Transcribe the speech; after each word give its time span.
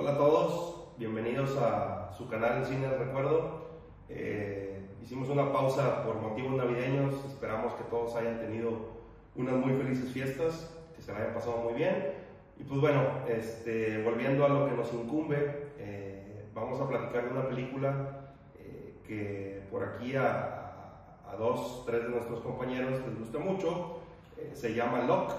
Hola 0.00 0.12
a 0.12 0.16
todos, 0.16 0.94
bienvenidos 0.96 1.56
a 1.56 2.12
su 2.16 2.28
canal 2.28 2.64
Cine 2.64 2.86
Recuerdo. 2.88 3.66
Eh, 4.08 4.86
hicimos 5.02 5.28
una 5.28 5.52
pausa 5.52 6.04
por 6.04 6.14
motivos 6.20 6.52
navideños, 6.52 7.16
esperamos 7.26 7.72
que 7.72 7.82
todos 7.82 8.14
hayan 8.14 8.38
tenido 8.38 8.70
unas 9.34 9.54
muy 9.54 9.72
felices 9.72 10.12
fiestas, 10.12 10.72
que 10.94 11.02
se 11.02 11.10
la 11.10 11.18
hayan 11.18 11.34
pasado 11.34 11.56
muy 11.64 11.74
bien. 11.74 12.12
Y 12.60 12.62
pues 12.62 12.80
bueno, 12.80 13.02
este, 13.26 14.04
volviendo 14.04 14.44
a 14.44 14.48
lo 14.48 14.68
que 14.68 14.76
nos 14.76 14.94
incumbe, 14.94 15.72
eh, 15.80 16.44
vamos 16.54 16.80
a 16.80 16.88
platicar 16.88 17.24
de 17.24 17.30
una 17.32 17.48
película 17.48 18.34
eh, 18.56 19.00
que 19.04 19.62
por 19.68 19.82
aquí 19.82 20.14
a, 20.14 21.26
dos, 21.36 21.82
tres 21.86 22.04
de 22.04 22.10
nuestros 22.10 22.38
compañeros 22.42 23.00
les 23.04 23.18
gusta 23.18 23.40
mucho. 23.40 23.98
Se 24.52 24.74
llama 24.74 25.02
Lock, 25.02 25.32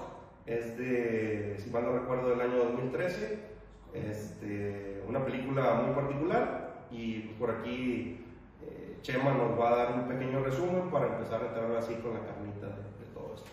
es 0.44 0.76
de, 0.76 1.56
si 1.58 1.70
mal 1.70 1.84
no 1.84 1.92
recuerdo, 1.92 2.28
del 2.28 2.42
año 2.42 2.58
2013. 2.58 3.49
Este, 3.92 5.02
una 5.08 5.24
película 5.24 5.74
muy 5.74 5.94
particular 5.94 6.86
y 6.90 7.20
por 7.38 7.50
aquí 7.50 8.24
eh, 8.62 8.98
Chema 9.02 9.32
nos 9.34 9.58
va 9.58 9.70
a 9.70 9.76
dar 9.76 9.92
un 9.94 10.08
pequeño 10.08 10.42
resumen 10.44 10.90
para 10.90 11.06
empezar 11.06 11.42
a 11.42 11.46
entrar 11.48 11.76
así 11.76 11.94
con 11.94 12.14
la 12.14 12.20
carnita 12.20 12.66
de, 12.66 13.04
de 13.04 13.12
todo 13.14 13.34
esto. 13.34 13.50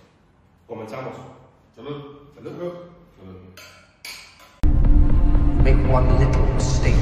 Comenzamos. 0.68 1.16
Salud. 1.76 2.32
Salud. 2.36 2.54
Salud. 2.56 2.74
make 5.68 5.92
one 5.92 6.08
little 6.18 6.46
mistake, 6.54 6.96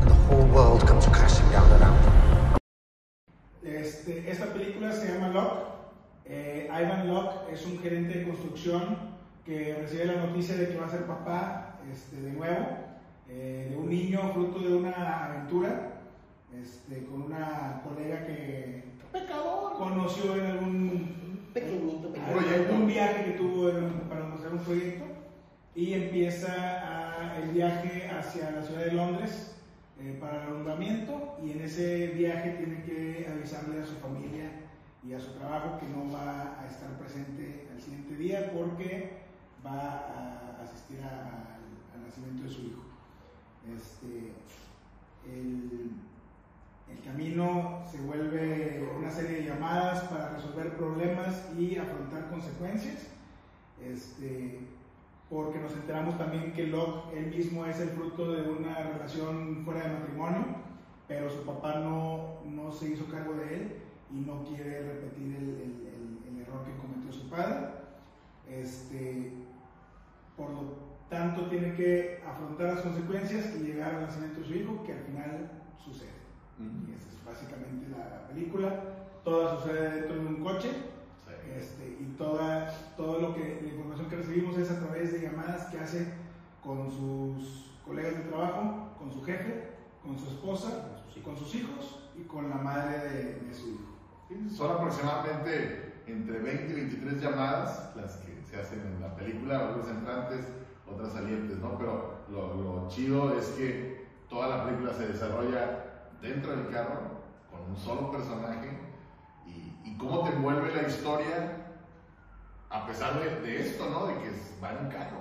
and 0.00 0.10
the 0.10 0.14
whole 0.26 0.46
world 0.46 0.84
comes 0.84 1.06
crashing 1.06 1.48
down 1.52 1.70
around 1.78 1.96
them. 2.02 2.58
Este, 3.62 4.28
esta 4.28 4.46
película 4.46 4.90
se 4.92 5.12
llama 5.12 5.28
Locke. 5.28 5.62
Eh, 6.24 6.68
Ivan 6.68 7.06
Locke 7.06 7.52
es 7.52 7.64
un 7.66 7.78
gerente 7.78 8.18
de 8.18 8.24
construcción 8.24 8.96
que 9.46 9.76
recibe 9.80 10.06
la 10.06 10.26
noticia 10.26 10.56
de 10.56 10.68
que 10.68 10.76
va 10.76 10.86
a 10.86 10.90
ser 10.90 11.06
papá 11.06 11.63
este, 11.92 12.20
de 12.20 12.32
nuevo, 12.32 12.66
eh, 13.28 13.68
de 13.70 13.76
un 13.76 13.88
niño 13.88 14.32
fruto 14.32 14.58
de 14.60 14.74
una 14.76 15.24
aventura, 15.26 15.92
este, 16.62 17.04
con 17.06 17.22
una 17.22 17.82
colega 17.84 18.26
que 18.26 18.84
conoció 19.78 20.36
en 20.36 20.46
algún 20.50 21.24
Pequeñito, 21.54 22.86
viaje 22.86 23.24
que 23.24 23.30
tuvo 23.32 23.68
en- 23.70 24.08
para 24.08 24.24
mostrar 24.24 24.52
un 24.54 24.58
proyecto 24.60 25.04
y 25.74 25.92
empieza 25.94 26.52
a- 26.52 27.38
el 27.42 27.50
viaje 27.50 28.08
hacia 28.08 28.50
la 28.52 28.62
ciudad 28.62 28.84
de 28.84 28.92
Londres 28.92 29.50
eh, 30.00 30.16
para 30.20 30.42
el 30.42 30.48
alumbramiento 30.48 31.36
y 31.44 31.52
en 31.52 31.60
ese 31.62 32.08
viaje 32.08 32.50
tiene 32.50 32.82
que 32.82 33.28
avisarle 33.32 33.80
a 33.82 33.86
su 33.86 33.94
familia 33.96 34.50
y 35.06 35.12
a 35.12 35.20
su 35.20 35.32
trabajo 35.34 35.78
que 35.78 35.86
no 35.86 36.10
va 36.12 36.58
a 36.60 36.66
estar 36.66 36.90
presente 36.98 37.68
al 37.72 37.80
siguiente 37.80 38.16
día 38.16 38.50
porque 38.52 39.18
va 39.64 40.58
a 40.58 40.62
asistir 40.64 41.00
a- 41.02 41.58
nacimiento 42.04 42.42
de 42.44 42.48
su 42.50 42.62
hijo. 42.62 42.82
Este, 43.76 44.32
el, 45.32 45.90
el 46.90 47.00
camino 47.04 47.82
se 47.90 48.00
vuelve 48.02 48.88
una 48.98 49.10
serie 49.10 49.38
de 49.38 49.44
llamadas 49.46 50.02
para 50.04 50.30
resolver 50.36 50.76
problemas 50.76 51.48
y 51.58 51.76
afrontar 51.76 52.28
consecuencias. 52.30 53.06
Este, 53.82 54.60
porque 55.30 55.58
nos 55.58 55.72
enteramos 55.72 56.16
también 56.18 56.52
que 56.52 56.66
Locke 56.66 57.16
él 57.18 57.26
mismo 57.34 57.64
es 57.66 57.80
el 57.80 57.88
fruto 57.90 58.32
de 58.32 58.42
una 58.50 58.74
relación 58.74 59.62
fuera 59.64 59.82
de 59.88 59.98
matrimonio, 59.98 60.44
pero 61.08 61.30
su 61.30 61.42
papá 61.44 61.80
no, 61.80 62.40
no 62.44 62.70
se 62.70 62.90
hizo 62.90 63.06
cargo 63.06 63.34
de 63.34 63.54
él 63.54 63.72
y 64.12 64.20
no 64.20 64.44
quiere 64.44 64.82
repetir 64.82 65.34
el, 65.36 65.48
el- 65.88 66.40
error 66.40 66.62
que 66.64 66.76
cometió 66.76 67.10
su 67.10 67.28
padre. 67.30 67.68
Este, 68.50 69.32
por 70.36 70.50
lo 70.50 70.60
tanto, 71.14 71.46
tiene 71.46 71.74
que 71.74 72.20
afrontar 72.26 72.74
las 72.74 72.80
consecuencias 72.80 73.54
y 73.54 73.62
llegar 73.62 73.94
al 73.94 74.02
nacimiento 74.02 74.40
de 74.40 74.46
su 74.46 74.54
hijo, 74.54 74.82
que 74.84 74.92
al 74.92 75.04
final 75.04 75.50
sucede. 75.78 76.10
Y 76.58 76.92
esa 76.92 77.08
es 77.08 77.24
básicamente 77.24 77.88
la 77.88 78.26
película. 78.26 78.82
Toda 79.22 79.56
sucede 79.56 80.00
dentro 80.00 80.16
de 80.16 80.26
un 80.26 80.42
coche. 80.42 80.70
Este, 81.56 81.98
y 82.00 82.16
toda, 82.18 82.68
todo 82.96 83.20
lo 83.20 83.34
que, 83.34 83.60
la 83.62 83.68
información 83.68 84.08
que 84.08 84.16
recibimos 84.16 84.58
es 84.58 84.72
a 84.72 84.80
través 84.80 85.12
de 85.12 85.20
llamadas 85.20 85.66
que 85.66 85.78
hace 85.78 86.14
con 86.64 86.90
sus 86.90 87.70
colegas 87.84 88.16
de 88.16 88.24
trabajo, 88.24 88.88
con 88.98 89.12
su 89.12 89.22
jefe, 89.22 89.68
con 90.02 90.18
su 90.18 90.26
esposa, 90.26 90.88
con 91.22 91.36
sus 91.36 91.54
hijos 91.54 92.10
y 92.18 92.22
con 92.22 92.50
la 92.50 92.56
madre 92.56 92.98
de, 93.08 93.40
de 93.40 93.54
su 93.54 93.68
hijo. 93.68 94.50
Son 94.52 94.72
aproximadamente 94.72 96.02
entre 96.08 96.40
20 96.40 96.72
y 96.72 96.74
23 96.74 97.22
llamadas 97.22 97.92
las 97.94 98.16
que 98.16 98.42
se 98.42 98.60
hacen 98.60 98.80
en 98.80 99.00
la 99.00 99.14
película, 99.14 99.68
algunas 99.68 99.88
entrantes, 99.90 100.46
otras 100.94 101.12
salientes, 101.12 101.58
¿no? 101.58 101.76
Pero 101.78 102.24
lo, 102.28 102.54
lo 102.54 102.88
chido 102.88 103.36
es 103.38 103.48
que 103.50 104.06
toda 104.28 104.48
la 104.48 104.64
película 104.64 104.92
se 104.92 105.08
desarrolla 105.08 106.10
dentro 106.20 106.56
del 106.56 106.70
carro, 106.70 107.00
con 107.50 107.60
un 107.70 107.76
solo 107.76 108.10
personaje, 108.10 108.78
y, 109.46 109.96
cómo 109.96 110.24
te 110.24 110.30
envuelve 110.30 110.74
la 110.74 110.88
historia 110.88 111.66
a 112.70 112.86
pesar 112.86 113.20
de, 113.42 113.60
esto, 113.60 113.88
¿no? 113.88 114.06
De 114.06 114.14
que 114.14 114.30
va 114.62 114.72
en 114.72 114.86
un 114.86 114.90
carro. 114.90 115.18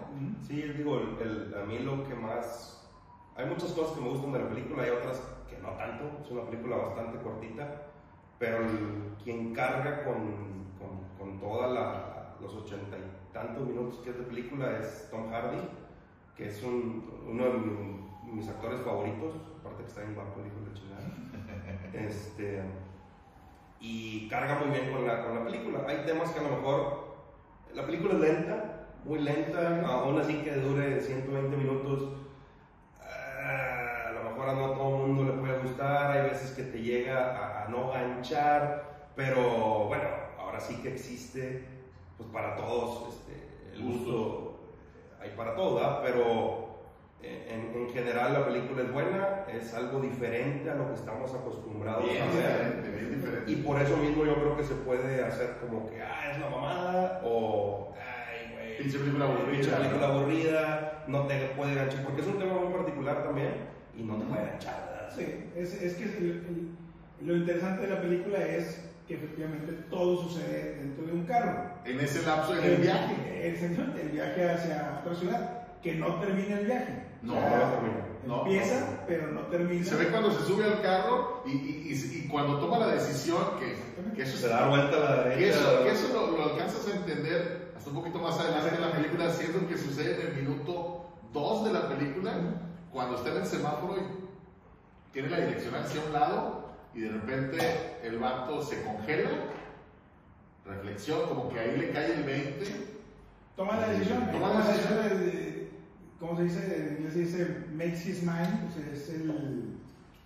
Sí, 0.47 0.61
digo, 0.61 0.99
el- 0.99 1.21
el- 1.21 1.53
a 1.61 1.63
mí 1.65 1.79
lo 1.79 2.03
que 2.07 2.15
más... 2.15 2.79
Hay 3.35 3.45
muchas 3.45 3.71
cosas 3.71 3.95
que 3.95 4.01
me 4.01 4.09
gustan 4.09 4.31
de 4.31 4.39
la 4.39 4.49
película, 4.49 4.83
hay 4.83 4.89
otras 4.89 5.21
que 5.49 5.57
no 5.57 5.69
tanto. 5.69 6.03
Es 6.23 6.31
una 6.31 6.45
película 6.45 6.77
bastante 6.77 7.19
cortita, 7.23 7.81
pero 8.39 8.57
quien 9.23 9.53
carga 9.53 10.03
con, 10.03 10.73
con, 10.79 11.07
con 11.17 11.39
los 12.41 12.55
ochenta 12.55 12.97
y 12.97 13.22
tantos 13.33 13.67
minutos 13.67 13.99
que 14.03 14.11
es 14.11 14.17
de 14.17 14.23
película 14.23 14.79
es 14.79 15.07
Tom 15.11 15.29
Hardy, 15.31 15.57
que 16.35 16.47
es 16.47 16.63
un- 16.63 17.03
uno 17.27 17.45
de 17.45 17.53
mi- 17.53 18.03
mis 18.33 18.47
actores 18.49 18.79
favoritos, 18.81 19.35
aparte 19.59 19.83
que 19.83 19.89
está 19.89 20.03
en 20.03 20.15
guapo, 20.15 20.39
el 20.41 20.47
hijo 20.47 20.59
de 20.67 20.73
chingada. 20.73 21.03
Este, 21.93 22.61
y 23.79 24.27
carga 24.29 24.55
muy 24.59 24.69
bien 24.77 24.91
con 24.91 25.05
la, 25.05 25.23
con 25.23 25.35
la 25.35 25.43
película. 25.45 25.83
Hay 25.87 26.05
temas 26.05 26.31
que 26.31 26.39
a 26.39 26.43
lo 26.43 26.49
mejor 26.57 27.13
la 27.73 27.85
película 27.85 28.13
es 28.13 28.19
lenta, 28.21 28.87
muy 29.03 29.19
lenta, 29.19 29.81
aún 29.85 30.19
así 30.19 30.35
que 30.41 30.51
dure 30.55 30.99
120 31.01 31.55
minutos. 31.57 32.09
ah, 33.01 34.07
A 34.09 34.11
lo 34.11 34.23
mejor 34.29 34.49
a 34.49 34.53
no 34.53 34.71
todo 34.71 34.95
el 35.05 35.11
mundo 35.11 35.33
le 35.33 35.39
puede 35.39 35.59
gustar, 35.59 36.11
hay 36.11 36.29
veces 36.29 36.51
que 36.51 36.63
te 36.63 36.81
llega 36.81 37.35
a, 37.37 37.65
a 37.65 37.67
no 37.69 37.89
ganchar, 37.91 39.09
pero 39.15 39.85
bueno, 39.87 40.05
ahora 40.39 40.59
sí 40.59 40.75
que 40.81 40.93
existe, 40.93 41.67
pues 42.17 42.29
para 42.29 42.55
todos, 42.55 43.09
este, 43.13 43.75
el 43.75 43.83
gusto 43.83 44.59
hay 45.21 45.31
para 45.37 45.55
todo, 45.55 45.75
¿verdad? 45.75 46.01
Pero 46.03 46.63
eh, 47.21 47.47
en, 47.49 47.81
en 47.81 47.89
general 47.93 48.33
la 48.33 48.45
película 48.45 48.81
es 48.83 48.91
buena, 48.91 49.45
es 49.51 49.73
algo 49.73 49.99
diferente 50.01 50.69
a 50.69 50.75
lo 50.75 50.89
que 50.89 50.95
estamos 50.95 51.33
acostumbrados 51.33 52.03
Bien 52.03 52.21
a 52.23 52.25
ver. 52.27 52.33
diferente, 52.35 52.89
bien 52.89 53.15
diferente. 53.15 53.51
Y 53.51 53.55
por 53.57 53.81
eso 53.81 53.97
mismo 53.97 54.25
yo 54.25 54.35
creo 54.35 54.57
que 54.57 54.63
se 54.63 54.75
puede 54.75 55.23
hacer 55.23 55.57
como 55.61 55.89
que, 55.89 56.01
ah, 56.01 56.31
es 56.31 56.37
una 56.37 56.49
mamada, 56.49 57.21
o, 57.25 57.93
ay, 57.95 58.53
güey. 58.53 58.77
Pinche 58.77 58.99
película 58.99 59.25
aburrida. 59.25 59.51
Pinche 59.51 59.71
película 59.71 60.07
aburrida, 60.07 61.03
no 61.07 61.27
te 61.27 61.37
puede 61.55 61.75
ganchar, 61.75 62.03
porque 62.03 62.21
es 62.21 62.27
un 62.27 62.39
tema 62.39 62.53
muy 62.55 62.73
particular 62.73 63.23
también, 63.23 63.53
y 63.97 64.03
no 64.03 64.17
te 64.17 64.25
puede 64.25 64.45
ganchar, 64.45 64.85
¿verdad? 64.91 65.13
Sí, 65.15 65.51
es, 65.55 65.81
es 65.81 65.93
que 65.95 66.03
el- 66.03 66.23
el- 67.21 67.27
lo 67.27 67.35
interesante 67.37 67.83
de 67.83 67.87
la 67.95 68.01
película 68.01 68.39
es 68.45 68.89
que 69.07 69.15
efectivamente 69.15 69.73
todo 69.89 70.23
sucede 70.23 70.75
dentro 70.79 71.05
de 71.05 71.13
un 71.13 71.25
carro. 71.25 71.71
En 71.85 71.99
ese 71.99 72.21
lapso, 72.25 72.55
en 72.57 72.63
el 72.63 72.77
viaje. 72.77 73.47
Exactamente, 73.49 74.01
el 74.01 74.09
viaje 74.09 74.49
hacia 74.49 74.99
otra 75.01 75.15
ciudad, 75.15 75.67
que 75.81 75.95
no 75.95 76.15
termina 76.19 76.59
el 76.59 76.65
viaje. 76.65 77.03
No, 77.21 77.37
O 77.37 77.39
sea, 77.39 77.79
no 78.25 78.41
empieza, 78.41 78.79
no. 78.81 78.85
pero 79.07 79.27
no 79.31 79.41
termina. 79.47 79.85
Se 79.85 79.95
ve 79.95 80.07
cuando 80.07 80.31
se 80.31 80.45
sube 80.45 80.63
al 80.65 80.81
carro 80.81 81.43
y, 81.45 81.51
y- 81.51 81.91
y- 81.91 82.17
y 82.25 82.27
cuando 82.27 82.59
toma 82.59 82.77
la 82.79 82.87
decisión 82.87 83.37
que, 83.59 83.75
que 84.15 84.23
eso, 84.23 84.37
Se 84.37 84.47
da 84.49 84.67
vuelta 84.69 84.97
a 84.97 84.99
la 84.99 85.23
derecha. 85.23 85.37
que 85.39 85.49
eso, 85.49 85.83
que 85.83 85.91
eso 85.91 86.07
lo, 86.13 86.37
lo 86.37 86.43
alcanzas 86.51 86.85
a 86.87 86.95
entender 86.97 87.71
hasta 87.77 87.89
un 87.89 87.95
poquito 87.97 88.19
más 88.19 88.39
adelante 88.39 88.75
en 88.75 88.81
la 88.81 88.91
película, 88.91 89.29
siendo 89.31 89.67
que 89.67 89.77
sucede 89.77 90.21
en 90.21 90.27
el 90.27 90.43
minuto 90.43 91.05
2 91.33 91.65
de 91.65 91.73
la 91.73 91.87
película, 91.89 92.33
cuando 92.91 93.15
está 93.17 93.29
en 93.31 93.37
el 93.37 93.45
semáforo 93.45 93.95
y 93.97 95.13
tiene 95.13 95.29
la 95.29 95.39
dirección 95.39 95.75
hacia 95.75 96.01
un 96.05 96.13
lado 96.13 96.62
y 96.93 97.01
de 97.01 97.09
repente 97.09 97.59
el 98.03 98.19
vato 98.19 98.61
se 98.63 98.83
congela, 98.83 99.29
reflexión, 100.65 101.27
como 101.27 101.49
que 101.49 101.59
ahí 101.59 101.77
le 101.77 101.91
cae 101.91 102.13
el 102.13 102.23
20. 102.23 102.65
Toma 103.55 103.77
la 103.77 103.89
decisión. 103.89 104.19
Toma 104.31 104.47
Toma 104.49 104.49
la 104.53 104.59
la 104.65 104.71
decisión 104.71 105.03
de, 105.03 105.15
de- 105.25 105.69
¿cómo 106.19 106.37
se 106.37 106.43
dice? 106.43 106.77
En 106.77 106.95
inglés 106.97 107.13
se 107.13 107.19
dice 107.19 107.65
makes 107.73 108.07
his 108.09 108.23
mind, 108.23 108.69
o 108.69 108.73
sea, 108.73 108.93
es 108.93 109.09
el... 109.09 109.77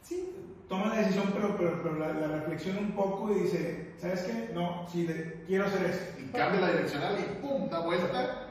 Sí, 0.03 0.35
toma 0.69 0.87
la 0.87 0.97
decisión, 1.01 1.31
pero, 1.33 1.57
pero, 1.57 1.81
pero 1.83 1.99
la, 1.99 2.13
la 2.13 2.27
reflexiona 2.27 2.79
un 2.79 2.91
poco 2.91 3.31
y 3.35 3.41
dice, 3.41 3.93
¿sabes 3.97 4.21
qué? 4.23 4.51
No, 4.53 4.87
sí, 4.91 5.05
de- 5.05 5.43
quiero 5.47 5.65
hacer 5.65 5.85
esto. 5.89 6.21
Y 6.21 6.25
cambia 6.31 6.61
la 6.61 6.71
direccional 6.71 7.17
y 7.19 7.41
¡pum! 7.41 7.69
da 7.69 7.79
vuelta. 7.79 8.43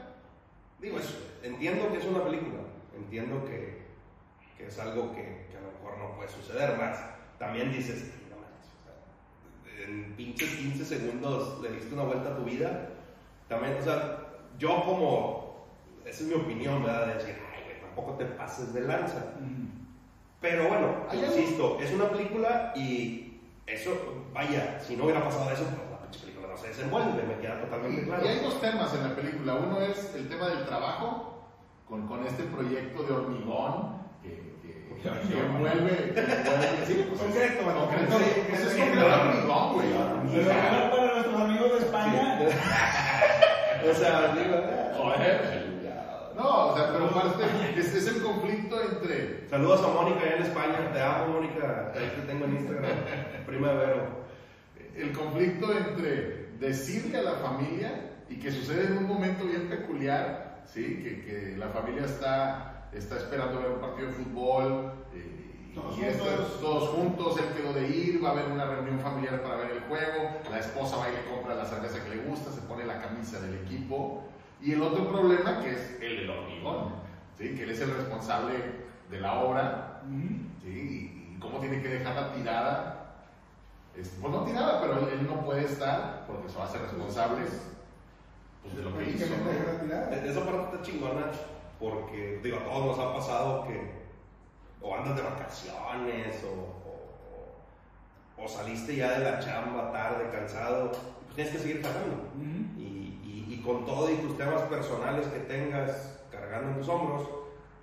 Digo, 0.79 0.99
es- 0.99 1.17
entiendo 1.43 1.91
que 1.91 1.97
es 1.99 2.05
una 2.05 2.23
película, 2.23 2.59
entiendo 2.95 3.43
que, 3.45 3.81
que 4.57 4.67
es 4.67 4.77
algo 4.79 5.11
que, 5.15 5.47
que 5.49 5.57
a 5.57 5.61
lo 5.61 5.71
mejor 5.71 5.97
no 5.97 6.15
puede 6.15 6.29
suceder 6.29 6.77
más. 6.77 6.97
También 7.39 7.71
dices, 7.71 8.11
en 9.85 10.13
pinches 10.15 10.49
15 10.49 10.85
segundos 10.85 11.61
le 11.61 11.71
diste 11.71 11.93
una 11.93 12.03
vuelta 12.03 12.29
a 12.29 12.37
tu 12.37 12.43
vida. 12.43 12.89
También, 13.47 13.77
o 13.79 13.83
sea, 13.83 14.25
yo 14.57 14.83
como, 14.83 15.67
esa 16.05 16.23
es 16.23 16.29
mi 16.29 16.35
opinión, 16.35 16.83
¿verdad? 16.83 17.07
De 17.07 17.13
decir, 17.15 17.35
ay, 17.53 17.63
güey, 17.63 17.79
¿para 17.79 17.95
tampoco 17.95 18.17
te 18.17 18.25
pases 18.25 18.73
de 18.73 18.81
lanza. 18.81 19.33
Pero 20.41 20.67
bueno, 20.67 21.05
insisto, 21.13 21.79
es 21.81 21.91
una 21.93 22.09
película 22.09 22.73
y 22.75 23.39
eso, 23.65 24.25
vaya, 24.33 24.79
si 24.79 24.95
no 24.95 25.05
hubiera 25.05 25.23
pasado 25.23 25.49
eso, 25.51 25.63
pues 25.63 25.89
la 25.89 26.01
pinche 26.01 26.19
película 26.19 26.47
no 26.47 26.57
se 26.57 26.67
desenvuelve, 26.67 27.23
me 27.23 27.39
queda 27.39 27.61
totalmente 27.61 28.03
claro. 28.03 28.25
Y 28.25 28.27
hay 28.27 28.39
dos 28.39 28.61
temas 28.61 28.93
en 28.93 29.03
la 29.03 29.15
película. 29.15 29.55
Uno 29.55 29.81
es 29.81 30.13
el 30.15 30.29
tema 30.29 30.49
del 30.49 30.65
trabajo, 30.65 31.43
con, 31.87 32.07
con 32.07 32.25
este 32.25 32.43
proyecto 32.43 33.03
de 33.03 33.13
hormigón 33.13 33.97
que, 34.21 34.56
que, 35.01 35.39
envuelve. 35.39 36.13
sí, 36.87 37.05
pues, 37.07 37.21
Concreto, 37.21 37.63
bueno, 37.63 37.79
concreto. 37.81 38.17
Pues 38.49 38.61
es 38.61 38.73
concreto 38.75 39.73
güey. 39.73 39.93
Para 40.91 41.13
nuestros 41.13 41.41
amigos 41.41 41.71
de 41.71 41.77
España, 41.85 42.39
O 43.89 43.93
sea, 43.93 44.35
Joder. 44.97 45.67
No, 46.35 46.67
o 46.67 46.75
sea, 46.75 46.91
pero 46.91 47.05
aparte, 47.05 47.43
es, 47.77 47.95
es 47.95 48.07
el 48.07 48.21
conflicto 48.21 48.79
entre. 48.79 49.47
saludos 49.49 49.83
a 49.83 49.87
Mónica 49.87 50.21
allá 50.21 50.35
en 50.35 50.43
España, 50.43 50.91
te 50.93 51.01
amo 51.01 51.33
Mónica, 51.33 51.91
ahí 51.95 52.13
te 52.15 52.31
tengo 52.31 52.45
en 52.45 52.57
Instagram, 52.57 52.91
prima 53.47 53.73
Vero. 53.73 54.07
el 54.95 55.11
conflicto 55.13 55.75
entre 55.75 56.49
decirle 56.59 57.17
a 57.17 57.23
la 57.23 57.31
familia 57.33 58.11
y 58.29 58.35
que 58.35 58.51
sucede 58.51 58.85
en 58.85 58.97
un 58.97 59.07
momento 59.07 59.45
bien 59.45 59.67
peculiar, 59.67 60.61
¿sí? 60.65 61.01
que, 61.03 61.25
que 61.25 61.55
la 61.57 61.69
familia 61.69 62.05
está, 62.05 62.76
está 62.97 63.17
esperando 63.17 63.59
ver 63.61 63.71
un 63.71 63.79
partido 63.81 64.07
de 64.07 64.13
fútbol 64.13 64.91
eh, 65.13 65.71
Todos 65.75 65.97
y 65.97 66.03
estos- 66.05 66.27
juntos. 66.27 66.59
todos 66.61 66.89
juntos, 66.89 67.37
él 67.39 67.45
quedó 67.55 67.73
de 67.73 67.87
ir, 67.89 68.23
va 68.23 68.29
a 68.29 68.31
haber 68.33 68.51
una 68.51 68.65
reunión 68.65 68.99
familiar 68.99 69.41
para 69.43 69.57
ver 69.57 69.71
el 69.71 69.79
juego, 69.81 70.29
la 70.49 70.59
esposa 70.59 70.97
va 70.97 71.09
y 71.09 71.13
le 71.13 71.25
compra 71.25 71.55
la 71.55 71.65
cerveza 71.65 72.03
que 72.03 72.15
le 72.15 72.23
gusta, 72.23 72.51
se 72.51 72.61
pone 72.61 72.85
la 72.85 73.01
camisa 73.01 73.39
del 73.39 73.55
equipo 73.65 74.23
y 74.61 74.71
el 74.73 74.81
otro 74.81 75.07
problema 75.07 75.59
que 75.61 75.73
es 75.73 75.97
el 76.01 76.17
del 76.17 76.29
hormigón, 76.31 76.93
¿sí? 77.37 77.55
que 77.55 77.63
él 77.63 77.69
es 77.69 77.81
el 77.81 77.93
responsable 77.95 78.55
de 79.11 79.19
la 79.19 79.39
obra 79.41 80.01
¿sí? 80.63 80.69
Y, 80.69 81.35
y 81.35 81.39
cómo 81.39 81.59
tiene 81.59 81.81
que 81.81 81.89
dejarla 81.89 82.33
tirada. 82.33 82.93
Es- 83.95 84.09
pues 84.21 84.31
no 84.33 84.43
tirada, 84.43 84.79
pero 84.81 84.99
él, 84.99 85.19
él 85.19 85.27
no 85.27 85.43
puede 85.45 85.65
estar 85.65 86.25
porque 86.27 86.49
se 86.49 86.57
va 86.57 86.63
a 86.65 86.67
hacer 86.67 86.81
responsable 86.81 87.41
pues, 88.63 88.75
de 88.75 88.81
lo 88.83 88.97
que 88.97 89.09
hizo. 89.11 89.25
¿no? 89.27 90.15
Esa 90.15 90.45
parte 90.45 90.75
está 90.75 90.81
chingona 90.81 91.25
porque, 91.79 92.39
digo, 92.43 92.57
a 92.57 92.63
todos 92.63 92.85
nos 92.97 92.99
ha 92.99 93.13
pasado 93.13 93.63
que 93.67 93.97
o 94.81 94.95
andas 94.95 95.15
de 95.15 95.21
vacaciones 95.23 96.43
o, 96.43 96.49
o- 98.39 98.43
o 98.43 98.47
saliste 98.47 98.95
ya 98.95 99.19
de 99.19 99.25
la 99.31 99.39
chamba 99.39 99.91
tarde, 99.91 100.29
cansado, 100.31 100.91
pues 100.91 101.35
tienes 101.35 101.53
que 101.53 101.59
seguir 101.59 101.81
cargando. 101.81 102.15
Ujú. 102.35 102.79
Y, 102.79 103.19
y- 103.23 103.47
y 103.53 103.61
con 103.65 103.85
todo 103.85 104.11
y 104.11 104.15
tus 104.17 104.37
temas 104.37 104.61
personales 104.63 105.27
que 105.27 105.39
tengas 105.39 106.19
cargando 106.31 106.69
en 106.71 106.77
tus 106.77 106.87
hombros, 106.89 107.21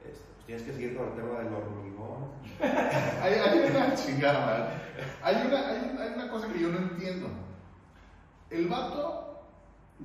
este, 0.09 0.25
pues 0.35 0.47
tienes 0.47 0.63
que 0.65 0.73
seguir 0.73 0.97
con 0.97 1.09
el 1.09 1.15
tema 1.15 1.39
del 1.39 1.53
hormigón. 1.53 2.33
Hay, 3.23 3.33
hay 3.35 3.71
una 3.71 3.95
chingada, 3.95 4.71
hay 5.23 5.35
una, 5.47 5.69
hay, 5.69 5.91
una- 5.93 6.03
hay 6.05 6.13
una 6.15 6.29
cosa 6.31 6.47
que 6.53 6.61
yo 6.61 6.69
no 6.69 6.79
entiendo. 6.79 7.27
El 8.51 8.69
vato 8.69 9.41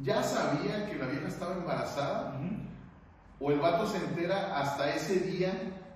ya 0.02 0.24
sabía 0.24 0.86
que 0.90 0.96
la 0.96 1.06
vieja 1.08 1.28
estaba 1.28 1.54
embarazada 1.54 2.40
Ujú. 2.40 2.56
O 3.40 3.52
el 3.52 3.60
vato 3.60 3.88
se 3.88 3.98
entera 3.98 4.60
hasta 4.60 4.94
ese 4.96 5.20
día 5.22 5.52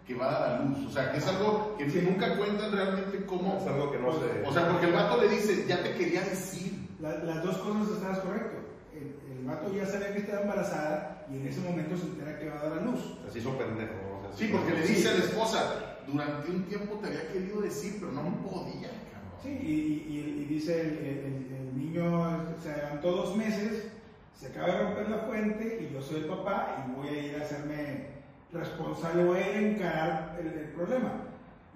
que 0.07 0.15
va 0.15 0.27
a 0.29 0.39
dar 0.39 0.51
a 0.51 0.63
luz. 0.63 0.87
O 0.87 0.91
sea, 0.91 1.11
que 1.11 1.17
es 1.17 1.27
algo 1.27 1.75
que 1.77 1.89
Sí. 1.89 2.01
nunca 2.01 2.37
cuentan 2.37 2.71
realmente 2.71 3.25
cómo. 3.25 3.57
Es 3.61 3.67
algo 3.67 3.91
que 3.91 3.99
no 3.99 4.11
se... 4.13 4.47
O 4.47 4.51
sea, 4.53 4.67
porque 4.69 4.87
el 4.87 4.93
vato 4.93 5.21
le 5.21 5.29
dice, 5.29 5.65
ya 5.67 5.81
te 5.81 5.93
quería 5.93 6.21
decir. 6.21 6.73
La- 6.99 7.17
las 7.19 7.43
dos 7.43 7.57
cosas 7.57 7.89
estabas 7.95 8.19
correcto. 8.19 8.57
El, 8.93 9.37
el 9.37 9.45
vato 9.45 9.73
ya 9.73 9.85
sabía 9.85 10.13
que 10.13 10.19
estaba 10.19 10.41
embarazada 10.41 11.25
y 11.31 11.37
en 11.37 11.47
ese 11.47 11.61
momento 11.61 11.97
se 11.97 12.03
entera 12.03 12.37
que 12.39 12.49
va 12.49 12.59
a 12.59 12.63
dar 12.69 12.79
a 12.79 12.81
luz. 12.81 12.99
se 13.31 13.39
hizo 13.39 13.57
pendejo. 13.57 13.93
¿no? 13.93 14.19
O 14.19 14.21
sea, 14.21 14.37
Sí, 14.37 14.49
porque 14.51 14.71
le 14.73 14.87
dice 14.87 15.09
a 15.09 15.13
la 15.13 15.19
esposa, 15.19 15.73
durante 16.07 16.51
un 16.51 16.63
tiempo 16.63 16.95
te 17.01 17.07
había 17.07 17.27
querido 17.31 17.61
decir, 17.61 17.95
pero 17.99 18.11
no 18.11 18.21
podía, 18.41 18.89
cabrón. 18.89 19.39
Sí, 19.41 19.49
y, 19.49 19.71
y- 20.09 20.41
y 20.41 20.45
dice 20.53 20.81
el, 20.81 20.97
el- 20.97 21.47
el 21.59 21.77
niño 21.77 22.55
se 22.61 22.71
adelantó 22.71 23.11
dos 23.11 23.35
meses, 23.37 23.87
se 24.35 24.47
acaba 24.47 24.67
de 24.67 24.79
romper 24.83 25.09
la 25.09 25.17
fuente 25.19 25.79
y 25.89 25.93
yo 25.93 26.01
soy 26.01 26.17
el 26.21 26.25
papá 26.25 26.85
y 26.87 26.91
voy 26.95 27.07
a 27.09 27.23
ir 27.23 27.35
a 27.39 27.43
hacerme 27.45 28.07
responsable, 28.51 29.23
voy 29.23 29.37
a 29.39 29.49
ir 29.51 29.55
a 29.55 29.69
encarar 29.69 30.37
el, 30.39 30.47
el 30.47 30.67
problema. 30.69 31.11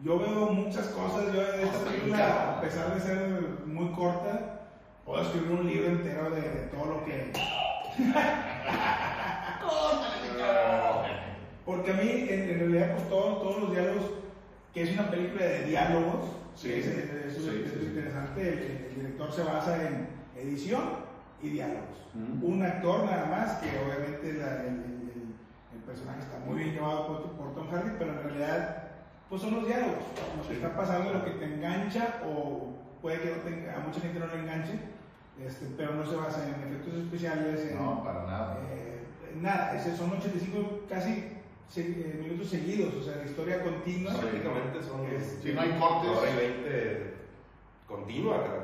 Yo 0.03 0.19
veo 0.19 0.51
muchas 0.51 0.87
cosas, 0.87 1.33
yo 1.33 1.41
de 1.41 1.63
esta 1.63 1.79
película, 1.85 2.57
a 2.57 2.61
pesar 2.61 2.93
de 2.93 2.99
ser 3.01 3.41
muy 3.65 3.89
corta, 3.93 4.67
puedo 5.05 5.21
escribir 5.23 5.51
un 5.59 5.67
libro 5.67 5.87
entero 5.87 6.29
de, 6.31 6.41
de 6.41 6.67
todo 6.71 6.85
lo 6.85 7.05
que... 7.05 7.31
Porque 11.65 11.91
a 11.91 11.95
mí, 11.95 12.09
en, 12.29 12.49
en 12.49 12.59
realidad, 12.59 12.91
pues 12.95 13.09
todo- 13.09 13.37
todos 13.37 13.59
los 13.63 13.71
diálogos, 13.71 14.05
que 14.73 14.83
es 14.83 14.91
una 14.93 15.09
película 15.09 15.45
de 15.45 15.63
diálogos, 15.65 16.25
Sí, 16.55 16.73
es, 16.73 16.87
es- 16.87 16.97
es- 16.97 17.33
sí, 17.35 17.63
es 17.65 17.83
interesante, 17.83 18.41
el, 18.41 18.57
el 18.89 18.95
director 18.95 19.31
se 19.31 19.43
basa 19.43 19.77
en 19.87 20.07
edición 20.35 20.81
y 21.41 21.49
diálogos. 21.49 21.97
Ujú. 22.15 22.47
Un 22.53 22.63
actor 22.63 23.03
nada 23.05 23.25
más, 23.27 23.57
que 23.59 23.67
obviamente 23.79 24.33
la- 24.33 24.61
el, 24.61 24.67
el- 24.67 25.11
el- 25.13 25.35
el 25.75 25.81
personaje 25.85 26.19
está 26.21 26.39
muy 26.39 26.55
bien 26.63 26.73
llevado 26.73 27.07
por, 27.07 27.31
por 27.33 27.55
Tom 27.55 27.69
Hardy, 27.69 27.91
pero 27.99 28.11
en 28.13 28.23
realidad, 28.23 28.83
pues 29.29 29.41
son 29.41 29.55
los 29.55 29.67
diálogos, 29.67 30.03
lo 30.41 30.47
que 30.47 30.55
está 30.55 30.75
pasando, 30.75 31.13
lo 31.13 31.23
que 31.25 31.31
te 31.31 31.45
engancha 31.45 32.21
o 32.25 32.73
puede 33.01 33.19
que 33.21 33.29
no 33.31 33.37
te- 33.43 33.69
a 33.69 33.79
mucha 33.79 33.99
gente 34.01 34.19
no 34.19 34.27
le 34.27 34.39
enganche, 34.39 34.79
este, 35.45 35.67
pero 35.77 35.93
no 35.93 36.05
se 36.09 36.15
basa 36.15 36.47
en 36.47 36.55
efectos 36.71 36.93
especiales, 36.95 37.71
en, 37.71 37.77
No, 37.77 38.03
para 38.03 38.23
nada. 38.25 38.57
eh, 38.71 39.03
nada, 39.39 39.75
ese 39.77 39.95
son 39.95 40.11
85 40.11 40.81
casi 40.89 41.33
se- 41.69 41.81
eh, 41.81 42.19
minutos 42.23 42.47
seguidos, 42.49 42.95
o 42.95 43.03
sea, 43.03 43.17
de 43.17 43.25
historia 43.25 43.61
continua. 43.61 44.13
Sí. 44.13 44.19
Prácticamente 44.21 44.81
son... 44.81 45.01
Si 45.43 45.53
no 45.53 45.61
hay 45.61 45.77
cortes. 45.79 46.11
Hora 46.17 46.31
y 46.31 46.35
20 46.35 47.13
continua, 47.87 48.43
cara. 48.43 48.63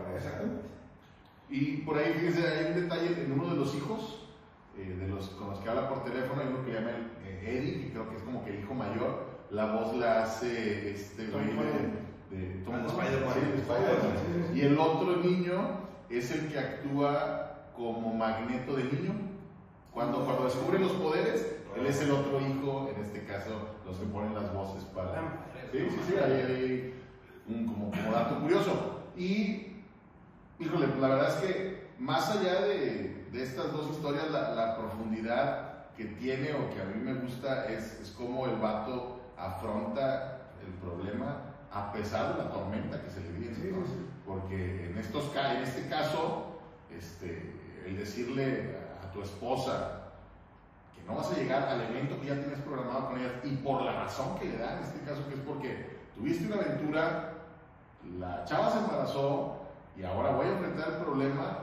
Y 1.53 1.77
por 1.85 1.99
ahí, 1.99 2.13
fíjense, 2.13 2.47
hay 2.47 2.71
un 2.73 2.81
detalle 2.81 3.25
en 3.25 3.31
uno 3.31 3.51
de 3.53 3.55
los 3.57 3.75
hijos, 3.75 4.25
eh, 4.75 4.97
de 4.99 5.07
los 5.07 5.27
con 5.29 5.51
los 5.51 5.59
que 5.59 5.69
habla 5.69 5.87
por 5.87 6.03
teléfono, 6.03 6.41
hay 6.41 6.47
uno 6.47 6.65
que 6.65 6.73
llama 6.73 6.89
eh, 7.23 7.43
Eddie, 7.45 7.79
que 7.79 7.91
creo 7.91 8.09
que 8.09 8.15
es 8.15 8.23
como 8.23 8.43
que 8.43 8.49
el 8.55 8.61
hijo 8.61 8.73
mayor, 8.73 9.25
la 9.51 9.71
voz 9.71 9.95
la 9.95 10.23
hace 10.23 10.89
este 10.89 11.27
güey 11.27 11.45
de, 11.45 12.35
de 12.35 12.63
Tom 12.65 12.73
Ah. 12.73 12.85
Spider-Man. 12.87 13.33
Sí, 13.35 13.61
Spider-Man. 13.61 14.47
Sí. 14.51 14.57
Y 14.57 14.61
el 14.61 14.79
otro 14.79 15.17
niño 15.17 15.53
es 16.09 16.31
el 16.31 16.47
que 16.51 16.57
actúa 16.57 17.69
como 17.77 18.15
magneto 18.15 18.75
de 18.75 18.85
niño. 18.85 19.13
Cuando, 19.91 20.25
cuando 20.25 20.45
descubre 20.45 20.79
los 20.79 20.93
poderes, 20.93 21.55
él 21.75 21.85
es 21.85 22.01
el 22.01 22.09
otro 22.09 22.41
hijo, 22.41 22.89
en 22.95 23.03
este 23.03 23.25
caso, 23.25 23.51
los 23.85 23.97
que 23.97 24.07
ponen 24.07 24.33
las 24.33 24.51
voces 24.55 24.83
para... 24.85 25.45
Sí, 25.71 25.77
sí, 25.87 25.97
sí, 26.07 26.13
ahí 26.15 26.31
hay 26.33 26.93
un 27.47 27.67
como, 27.67 27.91
como 27.91 28.11
dato 28.11 28.39
curioso. 28.39 29.03
Y, 29.15 29.67
híjole, 30.63 30.87
la 30.99 31.07
verdad 31.07 31.29
es 31.29 31.35
que 31.35 31.87
más 31.99 32.29
allá 32.29 32.61
de, 32.61 33.27
de 33.31 33.43
estas 33.43 33.71
dos 33.71 33.89
historias, 33.91 34.29
la, 34.31 34.51
la 34.51 34.77
profundidad 34.77 35.73
que 35.95 36.05
tiene 36.05 36.53
o 36.53 36.73
que 36.73 36.81
a 36.81 36.85
mí 36.85 37.01
me 37.01 37.13
gusta 37.13 37.65
es, 37.65 37.99
es 38.01 38.11
cómo 38.17 38.45
el 38.47 38.55
vato 38.57 39.21
afronta 39.37 40.41
el 40.65 40.73
problema 40.75 41.37
a 41.71 41.91
pesar 41.91 42.35
de 42.35 42.43
la 42.43 42.51
tormenta 42.51 43.01
que 43.01 43.09
se 43.09 43.21
le 43.21 43.31
viene. 43.31 43.55
Sí, 43.55 43.71
¿no? 43.73 43.85
sí. 43.85 44.07
Porque 44.25 44.89
en, 44.89 44.97
estos, 44.97 45.31
en 45.35 45.63
este 45.63 45.87
caso, 45.89 46.59
este, 46.95 47.53
el 47.85 47.97
decirle 47.97 48.75
a, 49.01 49.07
a 49.07 49.11
tu 49.11 49.21
esposa 49.21 50.01
que 50.95 51.03
no 51.03 51.17
vas 51.17 51.31
a 51.31 51.35
llegar 51.35 51.67
al 51.67 51.81
evento 51.81 52.19
que 52.21 52.27
ya 52.27 52.39
tienes 52.39 52.59
programado 52.59 53.07
con 53.07 53.19
ella 53.19 53.41
y 53.43 53.55
por 53.57 53.81
la 53.81 54.03
razón 54.03 54.37
que 54.39 54.45
le 54.45 54.57
da, 54.57 54.77
en 54.77 54.83
este 54.83 54.99
caso 55.01 55.27
que 55.27 55.35
es 55.35 55.41
porque 55.41 55.97
tuviste 56.15 56.45
una 56.45 56.55
aventura, 56.55 57.33
la 58.19 58.45
chava 58.45 58.71
se 58.71 58.77
embarazó 58.79 59.52
y 59.97 60.03
ahora 60.03 60.31
voy 60.31 60.47
a 60.47 60.51
enfrentar 60.53 60.89
el 60.93 60.97
problema, 61.03 61.59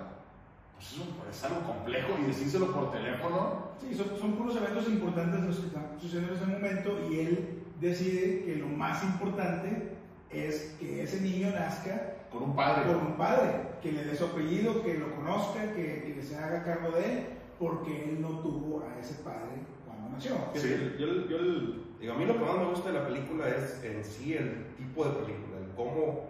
pues 0.77 0.93
es, 0.93 0.99
un- 0.99 1.15
es 1.31 1.45
algo 1.45 1.61
complejo 1.67 2.09
y 2.23 2.27
decírselo 2.27 2.73
por 2.73 2.91
teléfono, 2.93 3.71
Sí, 3.81 3.95
son, 3.95 4.09
son 4.19 4.33
puros 4.37 4.55
eventos 4.57 4.87
importantes 4.89 5.41
los 5.41 5.57
que 5.57 5.67
están 5.69 5.87
sucediendo 5.99 6.35
en 6.35 6.39
ese 6.39 6.47
momento 6.47 6.99
y 7.11 7.21
él 7.21 7.63
decide 7.81 8.45
que 8.45 8.57
lo 8.57 8.67
más 8.69 9.03
importante 9.03 9.93
es 10.31 10.77
que 10.79 11.03
ese 11.03 11.23
niño 11.23 11.49
nazca 11.51 12.17
con 12.31 12.43
un 12.43 12.55
padre. 12.55 12.85
por 12.93 12.97
un 13.03 13.15
padre, 13.15 13.53
que 13.83 13.91
le 13.93 14.05
dé 14.05 14.15
su 14.15 14.27
apellido, 14.27 14.83
que 14.85 14.99
lo 14.99 15.15
conozca, 15.17 15.73
que, 15.73 16.13
que 16.15 16.23
se 16.23 16.37
haga 16.37 16.63
cargo 16.63 16.91
de 16.91 17.05
él, 17.11 17.27
porque 17.59 18.05
él 18.11 18.21
no 18.21 18.29
tuvo 18.41 18.83
a 18.85 19.01
ese 19.01 19.15
padre 19.25 19.49
cuando 19.87 20.11
nació. 20.11 20.33
Sí. 20.55 20.77
Yo, 20.99 21.07
yo- 21.07 21.27
yo- 21.27 21.75
digo, 21.99 22.13
a 22.13 22.17
mí 22.17 22.27
lo 22.27 22.35
que 22.39 22.45
más 22.45 22.57
me 22.59 22.65
gusta 22.67 22.93
de 22.93 22.99
la 23.01 23.07
película 23.09 23.49
es 23.49 23.83
en 23.83 24.05
sí 24.05 24.35
el 24.35 24.67
tipo 24.77 25.05
de 25.05 25.11
película, 25.25 25.57
el 25.59 25.75
cómo 25.75 26.30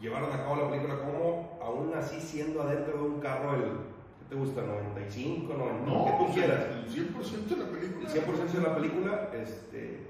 llevaron 0.00 0.32
a 0.32 0.42
cabo 0.42 0.56
la 0.56 0.70
película, 0.70 0.98
cómo 0.98 1.58
aún 1.62 1.92
así 1.94 2.20
siendo 2.20 2.62
adentro 2.62 2.98
de 2.98 3.04
un 3.04 3.20
carro 3.20 3.54
el, 3.54 3.62
¿qué 3.62 4.24
te 4.30 4.34
gusta? 4.34 4.62
95, 4.62 5.54
90, 5.54 5.90
No, 5.90 6.04
que 6.04 6.24
tú 6.24 6.34
quieras. 6.34 6.60
el 6.74 6.88
100% 6.88 7.46
de 7.46 7.56
la 7.56 7.70
película. 7.70 8.08
El 8.08 8.22
100% 8.22 8.52
de 8.52 8.60
la 8.60 8.74
película 8.74 9.30
este, 9.34 10.06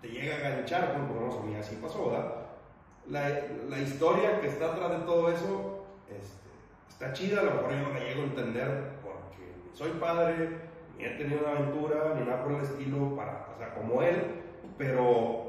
te 0.00 0.08
llega 0.08 0.34
a 0.34 0.38
enganchar, 0.38 0.92
bueno, 0.92 1.08
por 1.08 1.16
lo 1.16 1.20
menos 1.22 1.36
a 1.36 1.42
mí 1.46 1.54
así 1.56 1.76
pasó, 1.76 2.10
¿verdad? 2.10 2.34
La, 3.08 3.28
la 3.68 3.78
historia 3.80 4.40
que 4.40 4.48
está 4.48 4.72
atrás 4.72 4.90
de 4.90 5.06
todo 5.06 5.30
eso 5.30 5.84
este, 6.08 6.48
está 6.88 7.12
chida, 7.12 7.40
a 7.40 7.44
lo 7.44 7.52
mejor 7.52 7.70
yo 7.72 7.80
no 7.88 7.94
la 7.94 8.00
llego 8.00 8.22
a 8.22 8.24
entender 8.24 8.90
porque 9.02 9.54
soy 9.72 9.90
padre, 9.98 10.58
ni 10.96 11.04
he 11.04 11.10
tenido 11.10 11.40
una 11.40 11.58
aventura, 11.58 12.14
ni 12.18 12.26
nada 12.26 12.42
por 12.44 12.52
el 12.52 12.62
estilo, 12.62 13.16
para, 13.16 13.48
o 13.54 13.58
sea, 13.58 13.74
como 13.74 14.02
él, 14.02 14.42
pero 14.76 15.47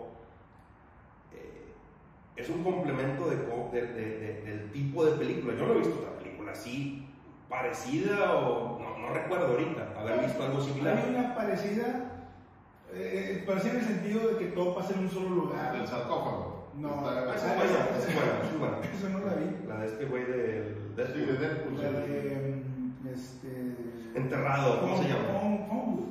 es 2.39 2.49
un 2.49 2.63
complemento 2.63 3.29
de, 3.29 3.35
co- 3.43 3.69
de- 3.71 3.87
de- 3.87 4.19
de- 4.19 4.41
del 4.45 4.71
tipo 4.71 5.05
de 5.05 5.11
película. 5.17 5.53
Yo 5.57 5.65
no 5.67 5.73
he 5.73 5.77
visto 5.79 5.95
otra 5.99 6.17
película 6.19 6.51
así 6.51 7.05
parecida 7.49 8.33
o 8.35 8.79
no, 8.79 8.97
no 8.99 9.13
recuerdo 9.13 9.47
ahorita 9.47 9.93
haber 9.99 10.19
visto 10.25 10.43
algo 10.43 10.57
Hay 10.59 10.63
similar. 10.67 11.05
una 11.09 11.35
parecida, 11.35 12.11
eh, 12.93 13.43
parecida 13.45 13.71
en 13.73 13.79
el 13.79 13.85
sentido 13.85 14.27
de 14.29 14.37
que 14.37 14.45
todo 14.47 14.75
pasa 14.75 14.93
en 14.93 14.99
un 14.99 15.09
solo 15.09 15.29
lugar. 15.29 15.75
El 15.75 15.87
sarcófago. 15.87 16.59
No, 16.77 16.89
Está- 17.09 17.35
Esa 17.35 17.35
esa 17.35 17.55
buena, 17.55 17.71
esa. 17.97 18.97
Eso 18.97 19.09
no 19.09 19.19
la 19.25 19.33
vi. 19.35 19.67
La 19.67 19.77
de 19.79 19.85
este 19.87 20.05
güey 20.05 20.23
del 20.23 20.95
de 20.95 21.03
Deadpool. 21.05 21.81
La 21.81 21.91
de. 21.91 22.63
mm, 22.63 23.07
Este. 23.13 23.75
Enterrado, 24.15 24.79
¿cómo 24.81 24.97
se 24.97 25.09
llama? 25.09 25.39
Home- 25.41 25.67
Homewood. 25.69 26.05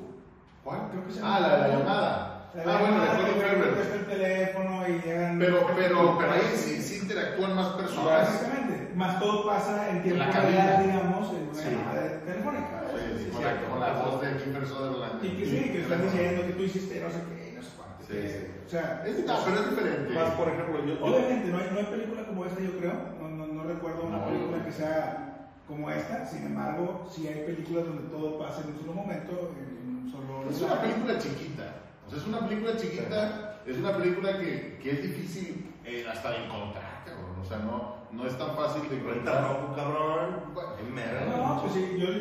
¿Cuál? 0.64 0.80
Creo 0.90 1.06
que 1.06 1.12
se 1.12 1.20
Ah, 1.22 1.40
la 1.40 1.56
de 1.56 1.68
la 1.72 1.78
llamada. 1.78 2.27
Ah, 2.54 2.78
bueno, 2.80 3.00
de 3.00 3.06
llamada, 3.06 3.16
Colin 3.18 3.34
que 3.34 3.40
Farrell. 3.40 3.64
contesta 3.68 3.94
el 3.94 4.06
teléfono 4.06 4.88
y 4.88 4.92
llegan. 5.06 5.38
Pero, 5.38 5.66
pero, 5.76 6.18
pero 6.18 6.32
ahí 6.32 6.42
sí, 6.56 6.82
sí 6.82 6.98
interactúan 7.02 7.54
más 7.56 7.68
personas. 7.74 8.28
Exactamente. 8.34 8.92
Más 8.94 9.20
todo 9.20 9.46
pasa 9.46 9.90
en 9.90 10.02
tiempo 10.02 10.24
la 10.24 10.30
real, 10.32 10.82
digamos, 10.82 11.30
en 11.34 11.42
una 11.48 11.54
Sí. 11.54 11.68
llamada 11.70 12.20
telefónica. 12.24 12.82
Sí, 12.88 13.04
sí, 13.18 13.24
Sí, 13.24 13.30
con, 13.30 13.42
la, 13.44 13.48
cierto. 13.50 13.70
con 13.70 13.80
la 13.80 13.92
voz 13.92 14.20
de 14.22 14.36
Kiefer 14.36 14.66
Sutherland. 14.66 15.24
Y 15.24 15.28
que 15.36 15.44
sí, 15.46 15.58
que 15.72 15.80
están 15.82 16.02
diciendo 16.02 16.42
que 16.46 16.52
tú 16.54 16.62
hiciste 16.64 17.00
no 17.00 17.10
sé 17.10 17.20
qué, 17.28 17.52
no 17.56 17.62
sé 17.62 17.68
cuánto. 17.76 18.00
Sí, 18.08 18.16
sí. 18.26 18.40
O 18.66 18.68
sea, 18.70 19.02
Es, 19.06 19.24
no, 19.24 19.34
pero 19.44 19.56
es 19.60 19.70
diferente. 19.70 20.14
Más, 20.14 20.30
por 20.32 20.48
ejemplo, 20.48 20.84
yo, 20.84 21.04
obviamente 21.04 21.48
no 21.48 21.58
hay, 21.58 21.68
no 21.72 21.78
hay 21.78 21.84
película 21.86 22.24
como 22.26 22.44
esta, 22.44 22.60
yo 22.60 22.72
creo. 22.78 22.94
No, 23.20 23.28
no, 23.28 23.46
no 23.46 23.62
recuerdo 23.64 24.02
una 24.02 24.18
No. 24.18 24.26
película 24.26 24.64
que 24.64 24.72
sea 24.72 25.50
como 25.68 25.90
esta. 25.90 26.26
Sin 26.26 26.46
embargo, 26.46 27.06
sí 27.12 27.28
hay 27.28 27.44
películas 27.44 27.84
donde 27.84 28.08
todo 28.10 28.38
pasa 28.38 28.62
en 28.64 28.72
un 28.72 28.78
solo 28.80 28.92
momento, 28.94 29.52
en 29.54 29.88
un 29.88 30.10
solo. 30.10 30.50
Es 30.50 30.60
una 30.60 30.80
película 30.80 31.18
chiquita. 31.18 31.77
O 32.08 32.10
sea, 32.10 32.18
es 32.20 32.26
una 32.26 32.48
película 32.48 32.76
chiquita. 32.76 33.60
Es 33.66 33.76
una 33.76 33.96
película 33.98 34.38
que, 34.38 34.78
que 34.82 34.90
es 34.92 35.02
difícil 35.02 35.74
eh, 35.84 36.06
hasta 36.10 36.30
de 36.30 36.44
encontrar, 36.46 37.02
cabrón. 37.04 37.36
O 37.40 37.44
sea, 37.44 37.58
no, 37.58 37.96
no 38.12 38.26
es 38.26 38.36
tan 38.38 38.56
fácil 38.56 38.82
de 38.88 38.96
Cuenta 38.98 39.30
encontrar. 39.30 39.42
rojo, 39.42 39.76
cabrón. 39.76 40.40
Bueno, 40.54 40.70
En 40.80 41.30
No, 41.30 41.60
pues 41.60 41.74
sí, 41.74 41.96
yo, 41.98 42.06
de, 42.06 42.20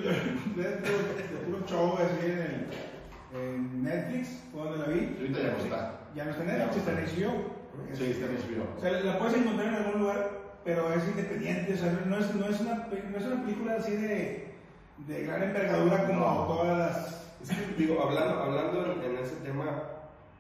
de- 0.62 0.76
de 0.76 1.38
puro 1.46 1.66
show 1.66 1.98
así 1.98 2.26
en, 2.26 2.38
el, 2.40 2.68
en 3.40 3.84
Netflix, 3.84 4.42
fue 4.52 4.62
donde 4.64 4.78
la 4.80 4.88
vi. 4.88 5.16
Ahorita 5.22 5.40
ya 5.40 5.52
no 5.52 5.58
está. 5.58 6.00
Ya 6.16 6.26
no 6.26 6.32
está 6.32 6.44
en 6.44 6.50
Netflix, 6.50 6.78
está 6.78 6.92
en 6.92 6.98
HBO. 7.06 7.58
Sí, 7.94 8.04
está 8.12 8.26
en 8.26 8.36
HBO. 8.36 8.78
O 8.78 8.82
sea, 8.82 8.92
la 8.92 9.20
puedes 9.20 9.38
encontrar 9.38 9.68
en 9.70 9.76
algún 9.76 10.02
lugar, 10.02 10.30
pero 10.66 10.94
es 10.94 11.08
independiente, 11.08 11.74
o 11.74 11.78
sea, 11.78 11.98
no 12.06 12.18
es, 12.18 12.36
no 12.36 12.46
es, 12.48 12.60
una, 12.60 12.76
no 13.12 13.18
es 13.18 13.26
una 13.26 13.44
película 13.46 13.76
así 13.80 13.92
de, 13.96 14.54
de 15.08 15.24
gran 15.26 15.44
envergadura 15.44 16.06
como 16.08 16.20
No. 16.20 16.44
todas 16.48 16.78
las... 16.78 17.27
Es 17.42 17.50
que, 17.50 17.74
digo, 17.78 18.02
hablando, 18.02 18.42
hablando 18.44 18.86
en, 18.94 19.04
en 19.04 19.18
ese 19.18 19.36
tema, 19.38 19.66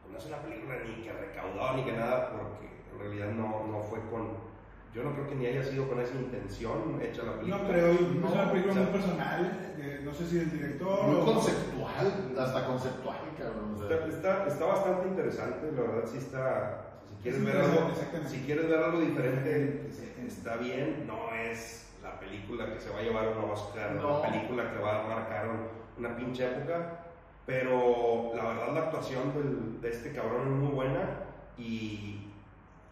pues 0.01 0.11
no 0.11 0.17
es 0.17 0.25
una 0.25 0.37
película 0.41 0.75
ni 0.85 1.03
que 1.03 1.11
recaudó 1.13 1.75
ni 1.77 1.83
que 1.83 1.91
nada, 1.93 2.31
porque 2.31 2.67
en 2.91 2.99
realidad 2.99 3.27
no, 3.31 3.67
no 3.67 3.81
fue 3.83 3.99
con. 4.09 4.45
Yo 4.93 5.03
no 5.03 5.13
creo 5.13 5.27
que 5.27 5.35
ni 5.35 5.45
haya 5.45 5.63
sido 5.63 5.87
con 5.87 5.99
esa 5.99 6.15
intención 6.15 6.99
hecha 7.03 7.21
la 7.23 7.33
película. 7.33 7.57
No 7.61 7.67
creo, 7.69 7.91
es 7.91 8.01
No, 8.01 8.31
una 8.31 8.51
película 8.51 8.71
o 8.71 8.75
sea, 8.75 8.83
muy 8.83 8.91
personal, 8.93 9.73
de- 9.77 9.99
no 10.03 10.13
sé 10.13 10.25
si 10.25 10.35
del 10.37 10.51
director 10.51 11.03
Muy 11.05 11.15
o... 11.21 11.25
conceptual, 11.25 12.33
hasta 12.39 12.65
conceptual, 12.65 13.17
cabrón. 13.37 13.75
o 13.75 13.77
sea. 13.77 13.97
Está, 13.97 14.07
está, 14.07 14.47
está 14.47 14.65
bastante 14.65 15.07
interesante, 15.09 15.71
la 15.73 15.81
verdad 15.81 16.09
sí 16.11 16.17
está. 16.17 16.83
Si 17.09 17.21
quieres 17.21 17.39
Es 17.41 17.45
ver 17.45 17.57
algo, 17.57 17.91
si 18.27 18.37
quieres 18.41 18.69
ver 18.69 18.79
algo 18.79 18.99
diferente, 19.01 19.89
está 20.27 20.55
bien. 20.57 21.05
No 21.05 21.31
es 21.35 21.85
la 22.07 22.19
película 22.19 22.73
que 22.73 22.79
se 22.79 22.89
va 22.89 22.99
a 22.99 23.01
llevar 23.01 23.27
un 23.29 23.49
Oscar, 23.51 23.91
No. 23.91 24.21
la 24.21 24.29
película 24.31 24.71
que 24.71 24.79
va 24.79 24.99
a 25.03 25.07
marcar 25.07 25.47
un- 25.49 25.67
una 26.05 26.15
pinche 26.15 26.45
época. 26.45 26.99
Pero 27.45 28.31
la 28.35 28.43
verdad 28.43 28.73
la 28.73 28.79
actuación 28.81 29.33
del- 29.33 29.81
de 29.81 29.89
este 29.89 30.11
cabrón 30.11 30.41
es 30.47 30.53
muy 30.53 30.71
buena 30.73 31.09
y, 31.57 32.27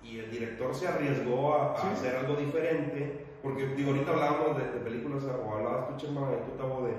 y 0.04 0.20
el 0.20 0.32
director 0.32 0.74
se 0.74 0.88
arriesgó 0.88 1.56
a, 1.56 1.74
a 1.74 1.82
Sí. 1.82 1.88
hacer 1.94 2.16
algo 2.16 2.36
diferente. 2.36 3.26
Porque 3.44 3.68
digo, 3.68 3.92
ahorita 3.92 4.12
hablábamos 4.12 4.58
de, 4.58 4.64
de 4.72 4.80
películas, 4.80 5.24
o 5.26 5.54
hablabas 5.54 5.88
tú, 5.90 5.98
Chema, 5.98 6.22
tú, 6.46 6.58
Tavo, 6.58 6.88
de, 6.88 6.94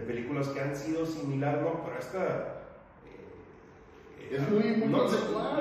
de 0.00 0.06
películas 0.06 0.48
que 0.48 0.60
han 0.60 0.74
sido 0.74 1.04
similares, 1.04 1.60
¿no? 1.60 1.82
Pero 1.84 1.98
esta... 1.98 2.62
eh, 4.18 4.28
Es 4.36 4.48
muy- 4.48 4.76
muy 4.76 4.88
no, 4.88 5.02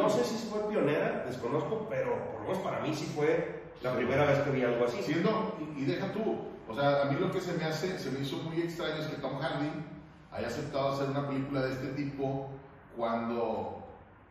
no 0.02 0.10
sé 0.10 0.24
si 0.24 0.48
fue 0.48 0.70
pionera, 0.70 1.24
desconozco, 1.28 1.88
pero 1.90 2.12
por 2.32 2.42
lo 2.42 2.48
menos 2.48 2.60
para 2.60 2.80
mí 2.82 2.94
sí 2.94 3.12
fue 3.16 3.61
la 3.84 3.96
primera 3.96 4.26
vez 4.26 4.40
que 4.40 4.52
vi 4.52 4.64
algo 4.64 4.86
así. 4.86 5.02
Siendo, 5.02 5.58
y, 5.76 5.82
y 5.82 5.86
deja 5.86 6.12
tú, 6.12 6.38
o 6.68 6.74
sea, 6.76 7.02
a 7.04 7.06
mí 7.06 7.18
lo 7.20 7.32
que 7.32 7.42
se 7.42 7.54
me 7.54 7.64
hace, 7.66 7.98
se 7.98 8.12
me 8.12 8.20
hizo 8.20 8.38
muy 8.38 8.62
extraño 8.62 8.96
es 8.96 9.08
que 9.08 9.18
Tom 9.18 9.38
Hardy 9.40 9.70
haya 10.32 10.48
aceptado 10.48 10.92
hacer 10.94 11.10
una 11.10 11.28
película 11.28 11.62
de 11.64 11.72
este 11.74 11.88
tipo 11.90 12.50
cuando 12.96 13.84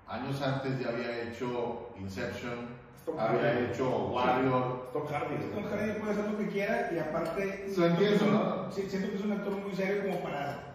años 0.08 0.40
antes 0.42 0.78
ya 0.80 0.88
había 0.90 1.22
hecho 1.22 1.88
Inception, 1.98 2.80
Tom 3.04 3.18
había 3.18 3.40
Hardy. 3.52 3.64
hecho 3.72 3.88
Warrior. 4.12 4.90
Tom 4.92 5.06
Hardy. 5.06 5.34
Tom 5.54 5.64
Hardy 5.64 5.92
puede 6.00 6.12
hacer 6.12 6.30
lo 6.30 6.38
que 6.38 6.46
quiera 6.48 6.90
y 6.94 6.98
aparte 6.98 7.64
Lo 7.76 7.86
entiendo, 7.86 7.96
siento 7.96 7.98
que 7.98 8.14
es 8.14 8.22
un- 8.22 8.32
¿no? 8.32 8.72
sí, 8.72 8.82
siento 8.88 9.10
que 9.10 9.16
es 9.16 9.24
un 9.24 9.32
actor 9.32 9.52
muy 9.56 9.74
serio 9.74 10.02
como 10.04 10.20
para 10.22 10.74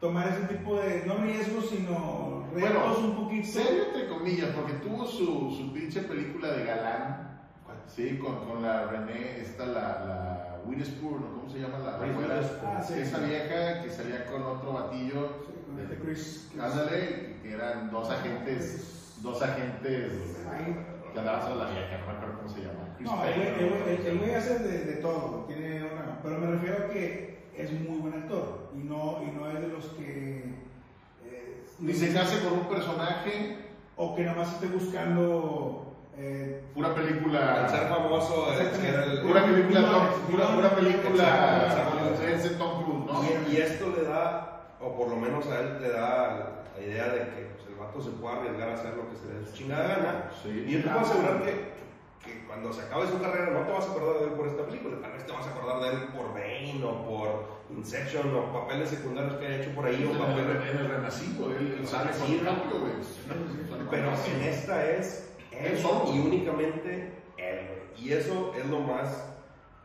tomar 0.00 0.28
ese 0.28 0.54
tipo 0.54 0.76
de, 0.76 1.04
no 1.06 1.16
riesgos, 1.16 1.70
sino 1.70 2.44
retos 2.54 2.70
Bueno, 2.70 2.98
un 2.98 3.16
poquito. 3.24 3.46
Serio 3.48 3.84
entre 3.86 4.08
comillas, 4.08 4.50
porque 4.54 4.72
tuvo 4.74 5.06
su, 5.06 5.50
su 5.56 5.72
pinche 5.72 6.02
película 6.02 6.52
de 6.52 6.64
galán, 6.64 7.37
sí, 7.94 8.18
con, 8.18 8.44
con 8.48 8.62
la 8.62 8.86
René, 8.86 9.40
esta 9.40 9.66
la, 9.66 9.72
la 9.72 10.60
Witherspoon, 10.66 11.20
¿no? 11.20 11.40
¿cómo 11.40 11.50
se 11.50 11.60
llama 11.60 11.78
la 11.78 11.94
abuela? 11.94 12.40
Ah, 12.64 12.82
sí. 12.82 12.94
Esa 13.00 13.18
vieja 13.18 13.82
que 13.82 13.90
salía 13.90 14.26
con 14.26 14.42
otro 14.42 14.72
batillo. 14.74 15.28
Sí, 15.46 15.52
con 15.66 15.80
este 15.80 15.96
Chris. 15.96 16.48
Chris- 16.52 16.62
Ándale, 16.62 17.36
que 17.42 17.52
eran 17.52 17.90
dos 17.90 18.10
agentes, 18.10 19.16
dos 19.22 19.42
agentes 19.42 20.12
que 21.12 21.18
andaban 21.18 21.42
sobre 21.42 21.56
la 21.64 21.70
vieja, 21.70 21.98
no 22.00 22.06
me 22.06 22.12
acuerdo 22.18 22.36
cómo 22.38 22.48
se 22.48 22.60
llama. 22.60 22.94
Chris 22.96 23.10
No, 23.10 23.24
el 23.24 24.20
güey- 24.20 24.34
hace 24.36 24.58
de, 24.58 24.78
de 24.84 24.92
todo, 24.96 25.44
tiene 25.46 25.82
una, 25.84 26.20
pero 26.22 26.38
me 26.38 26.46
refiero 26.52 26.84
a 26.84 26.88
que 26.90 27.38
es 27.56 27.72
muy 27.72 27.98
buen 27.98 28.14
actor 28.14 28.70
y 28.74 28.78
no, 28.84 29.20
y 29.22 29.34
no 29.36 29.48
es 29.50 29.60
de 29.60 29.68
los 29.68 29.84
que... 29.86 30.44
eh, 31.24 31.64
Ni 31.80 31.92
se 31.94 32.12
case 32.12 32.40
con 32.44 32.58
un 32.60 32.68
personaje, 32.68 33.56
o 33.96 34.14
que 34.14 34.22
nomás 34.24 34.52
esté 34.54 34.66
buscando... 34.66 35.87
Eh, 36.20 36.62
pura 36.74 36.94
película. 36.94 37.64
Al 37.64 37.70
ser 37.70 37.88
famoso, 37.88 38.52
el- 38.52 38.84
era 38.84 39.04
el- 39.04 39.20
Pura 39.20 39.44
película, 39.44 39.80
Tom- 39.82 40.56
pura, 40.56 40.70
película, 40.74 42.14
ese 42.34 42.50
Tom 42.56 42.82
Cruise, 42.82 43.06
¿no? 43.06 43.22
Y, 43.48 43.54
y 43.54 43.56
esto 43.58 43.92
le 43.96 44.02
da, 44.04 44.74
o 44.80 44.96
por 44.96 45.08
lo 45.08 45.16
menos 45.16 45.46
a 45.46 45.60
él 45.60 45.80
le 45.80 45.90
da 45.90 46.58
la, 46.76 46.82
idea 46.84 47.08
de 47.08 47.18
que 47.20 47.50
pues, 47.56 47.68
el 47.68 47.74
vato 47.76 48.00
se 48.00 48.10
puede 48.10 48.36
arriesgar 48.36 48.68
a 48.70 48.74
hacer 48.74 48.94
lo 48.94 49.08
que 49.10 49.16
se 49.16 49.26
le 49.26 49.40
dé 49.40 49.46
su 49.46 49.52
chingada 49.52 49.88
gana. 49.88 50.30
Sí. 50.42 50.64
Y 50.66 50.72
yo 50.72 50.82
te 50.82 50.88
puedo 50.88 51.00
asegurar 51.00 51.42
que, 51.42 51.50
que 52.24 52.46
cuando 52.46 52.72
se 52.72 52.82
acabe 52.82 53.06
su 53.08 53.20
carrera 53.20 53.50
no 53.52 53.60
te 53.66 53.72
vas 53.72 53.86
a 53.86 53.90
acordar 53.90 54.18
de 54.20 54.24
él 54.26 54.32
por 54.32 54.46
esta 54.48 54.64
película, 54.66 55.00
tal 55.00 55.12
vez 55.12 55.26
te 55.26 55.32
vas 55.32 55.46
a 55.46 55.50
acordar 55.50 55.80
de 55.82 55.88
él 55.96 56.08
por 56.16 56.34
Bane 56.34 56.80
o 56.84 57.04
por 57.04 57.58
Inception 57.76 58.34
o 58.34 58.52
papeles 58.52 58.90
secundarios 58.90 59.34
que 59.36 59.46
haya 59.46 59.56
hecho 59.62 59.70
por 59.74 59.86
ahí 59.86 60.02
o 60.04 60.10
En 60.10 60.16
el, 60.16 60.18
papeles... 60.18 60.70
en 60.70 60.78
el 60.78 60.88
Renacido, 60.88 61.52
él, 61.52 61.80
sale 61.86 62.10
con 62.10 62.38
cambio, 62.38 62.80
güey. 62.80 62.92
Pero 63.90 64.08
en 64.12 64.42
esta 64.42 64.84
es 64.90 65.28
él 65.66 65.78
solo. 65.78 66.12
y 66.14 66.18
únicamente 66.18 67.12
él. 67.36 67.58
Y 67.96 68.12
eso 68.12 68.52
es 68.56 68.66
lo 68.66 68.80
más 68.80 69.34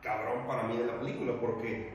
cabrón 0.01 0.45
para 0.47 0.63
mí 0.63 0.77
de 0.77 0.85
la 0.85 0.99
película, 0.99 1.33
porque 1.39 1.93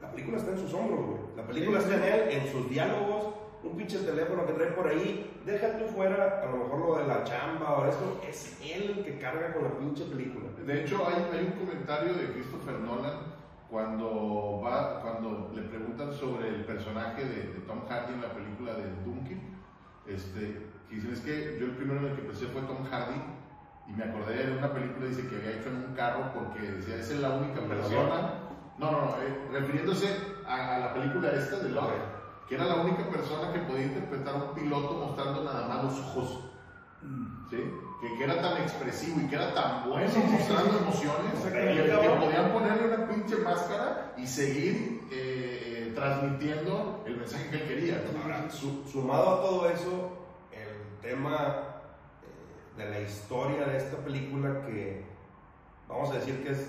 la 0.00 0.10
película 0.10 0.38
está 0.38 0.52
en 0.52 0.58
sus 0.58 0.74
hombros, 0.74 1.06
güey. 1.06 1.18
La 1.36 1.46
película 1.46 1.80
Sí, 1.80 1.90
está 1.90 2.06
en 2.06 2.12
él, 2.12 2.28
en 2.30 2.52
sus 2.52 2.68
diálogos, 2.68 3.34
un 3.62 3.76
pinche 3.76 3.98
teléfono 3.98 4.46
que 4.46 4.52
trae 4.52 4.70
por 4.72 4.86
ahí. 4.86 5.40
Deja 5.44 5.78
tú 5.78 5.86
fuera, 5.86 6.42
a 6.42 6.46
lo 6.46 6.58
mejor 6.58 6.78
lo 6.78 6.98
de 6.98 7.06
la 7.06 7.24
chamba 7.24 7.78
o 7.78 7.86
esto, 7.88 8.20
es 8.28 8.58
él 8.62 8.94
el 8.98 9.04
que 9.04 9.18
carga 9.18 9.52
con 9.54 9.64
la 9.64 9.78
pinche 9.78 10.04
película. 10.04 10.46
De 10.64 10.82
hecho, 10.82 11.06
hay, 11.06 11.36
hay 11.36 11.46
un 11.46 11.64
comentario 11.64 12.14
de 12.14 12.32
Christopher 12.32 12.78
Nolan 12.80 13.34
cuando, 13.70 14.60
va, 14.64 15.00
cuando 15.02 15.50
le 15.54 15.62
preguntan 15.62 16.12
sobre 16.12 16.48
el 16.48 16.64
personaje 16.64 17.24
de, 17.24 17.52
de 17.52 17.60
Tom 17.66 17.80
Hardy 17.88 18.14
en 18.14 18.22
la 18.22 18.32
película 18.32 18.74
de 18.74 18.84
Duncan. 19.04 19.40
Este, 20.06 20.73
que 20.88 20.96
dicen, 20.96 21.12
es 21.12 21.20
que 21.20 21.56
yo 21.58 21.66
el 21.66 21.72
primero 21.72 22.00
en 22.00 22.06
el 22.12 22.16
que 22.16 22.22
pensé 22.22 22.46
fue 22.46 22.62
Tom 22.62 22.84
Hardy 22.90 23.20
y 23.88 23.92
me 23.92 24.04
acordé 24.04 24.46
de 24.46 24.56
una 24.58 24.72
película 24.72 25.06
dice 25.06 25.26
que 25.28 25.36
había 25.36 25.60
hecho 25.60 25.68
en 25.68 25.76
un 25.76 25.94
carro 25.94 26.30
porque 26.34 26.60
decía, 26.60 26.96
esa 26.96 27.14
es 27.14 27.20
la 27.20 27.30
única 27.30 27.60
¿De 27.60 27.66
persona. 27.68 28.34
No, 28.78 28.90
no, 28.90 29.00
no, 29.02 29.16
eh, 29.22 29.48
refiriéndose 29.52 30.16
a, 30.46 30.74
a 30.74 30.78
la 30.78 30.94
película 30.94 31.30
esta 31.30 31.58
de 31.58 31.68
Love, 31.70 31.92
que 32.48 32.54
era 32.56 32.64
la 32.64 32.76
única 32.76 33.08
persona 33.08 33.52
que 33.52 33.60
podía 33.60 33.84
interpretar 33.84 34.34
a 34.34 34.38
un 34.38 34.54
piloto 34.54 34.94
mostrando 34.94 35.44
nada 35.44 35.68
más 35.68 35.84
los 35.84 36.00
ojos. 36.00 36.40
¿sí? 37.50 37.58
Que, 38.00 38.16
que 38.18 38.24
era 38.24 38.40
tan 38.42 38.56
expresivo 38.62 39.20
y 39.20 39.26
que 39.26 39.34
era 39.36 39.54
tan 39.54 39.88
bueno 39.88 40.10
Sí, 40.10 40.18
mostrando 40.30 40.72
sí. 40.72 40.78
emociones 40.82 41.30
que, 41.32 41.36
Exactamente. 41.36 42.00
que 42.00 42.26
podían 42.26 42.52
ponerle 42.52 42.94
una 42.94 43.06
pinche 43.08 43.36
máscara 43.36 44.12
y 44.16 44.26
seguir 44.26 45.00
eh, 45.10 45.88
eh, 45.88 45.92
transmitiendo 45.94 47.02
el 47.06 47.16
mensaje 47.16 47.48
que 47.50 47.56
él 47.62 47.68
quería. 47.68 48.02
Ahora, 48.22 48.50
su- 48.50 48.82
sumado 48.90 49.34
a 49.36 49.40
todo 49.40 49.68
eso, 49.68 50.23
tema 51.04 51.62
eh, 52.22 52.82
de 52.82 52.90
la 52.90 53.00
historia 53.00 53.66
de 53.66 53.76
esta 53.76 53.96
película 53.98 54.62
que 54.66 55.02
vamos 55.88 56.10
a 56.10 56.14
decir 56.14 56.42
que 56.42 56.52
es 56.52 56.66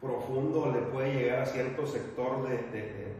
profundo 0.00 0.72
le 0.72 0.80
puede 0.92 1.12
llegar 1.14 1.40
a 1.40 1.46
cierto 1.46 1.86
sector 1.86 2.42
de, 2.48 2.56
de- 2.56 2.82
de- 2.82 3.12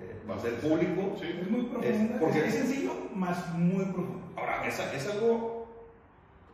del 0.43 0.55
público. 0.55 1.17
Sí. 1.21 1.39
Es 1.41 1.51
muy 1.51 1.63
profunda, 1.65 2.19
porque- 2.21 2.39
es, 2.39 2.45
es 2.47 2.55
sencillo, 2.55 2.93
más 3.15 3.55
muy 3.55 3.85
profundo. 3.87 4.23
Ahora, 4.37 4.67
es, 4.67 4.79
es 4.79 5.11
algo 5.11 5.67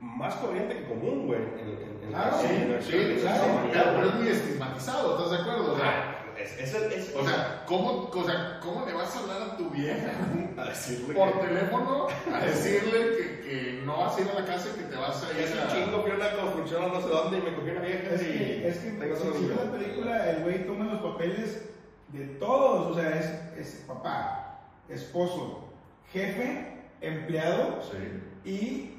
más 0.01 0.35
corriente 0.37 0.77
que 0.79 0.85
común, 0.89 1.27
güey. 1.27 1.39
En, 1.41 1.69
en, 1.69 2.03
en 2.05 2.09
Claro, 2.09 2.31
la- 2.37 2.43
Sí, 2.83 2.91
sí, 2.91 3.23
la- 3.25 3.33
claro, 3.33 3.45
pero, 3.73 3.85
pero 3.97 4.09
es 4.09 4.15
muy 4.17 4.29
estigmatizado, 4.29 5.17
¿estás 5.17 5.31
de 5.31 5.37
acuerdo? 5.39 5.73
O 5.75 5.77
sea, 5.77 5.85
Ah, 5.87 6.15
es, 6.39 6.59
es, 6.59 6.75
es- 6.75 7.15
o 7.17 7.25
sea, 7.25 7.65
¿cómo, 7.67 8.11
o 8.13 8.25
sea, 8.25 8.61
¿cómo 8.63 8.87
le 8.87 8.93
vas 8.95 9.15
a 9.17 9.19
hablar 9.21 9.43
a 9.43 9.57
tu 9.57 9.69
vieja 9.71 10.13
a 10.57 10.65
decirle 10.65 11.15
por 11.15 11.33
que- 11.41 11.47
teléfono 11.47 12.07
a 12.33 12.39
decirle 12.45 13.08
que, 13.49 13.83
no 13.85 13.97
vas 13.99 14.17
a 14.17 14.21
ir 14.21 14.29
a 14.31 14.41
la 14.41 14.47
casa 14.47 14.69
y 14.75 14.79
que 14.79 14.85
te 14.89 14.97
vas 14.97 15.25
a 15.25 15.33
ir 15.33 15.39
es 15.41 15.53
un 15.53 15.59
a... 15.61 15.69
chingo, 15.69 16.03
fui 16.03 16.11
a 16.13 16.15
una 16.15 16.33
construcción 16.37 16.93
no 16.93 17.01
sé 17.01 17.09
dónde 17.09 17.39
y 17.39 17.43
me 17.43 17.55
cogí 17.55 17.71
una 17.71 17.81
vieja 17.81 18.15
Es 18.15 18.23
y... 18.23 18.25
que, 18.27 18.69
es 18.69 18.79
que 18.79 18.91
tengo 18.93 19.17
si, 19.17 19.47
la 19.49 19.73
película, 19.73 20.31
el 20.31 20.43
güey 20.43 20.67
toma 20.67 20.85
los 20.85 21.01
papeles 21.01 21.65
de 22.09 22.25
todos, 22.39 22.87
o 22.91 22.95
sea, 23.01 23.19
es, 23.19 23.27
es 23.59 23.85
papá, 23.87 24.61
esposo, 24.89 25.69
jefe, 26.13 26.79
empleado 27.01 27.81
Sí. 27.83 28.51
y 28.51 28.95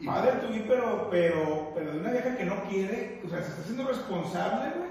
Y- 0.00 0.06
padre 0.06 0.32
be, 0.48 0.64
pero, 0.68 1.08
pero, 1.10 1.72
pero 1.74 1.92
de 1.92 1.98
una 2.00 2.10
vieja 2.12 2.36
que 2.36 2.44
no 2.44 2.62
quiere, 2.68 3.20
o 3.24 3.28
sea, 3.28 3.42
se 3.42 3.48
está 3.48 3.62
haciendo 3.62 3.84
responsable, 3.88 4.70
güey, 4.76 4.90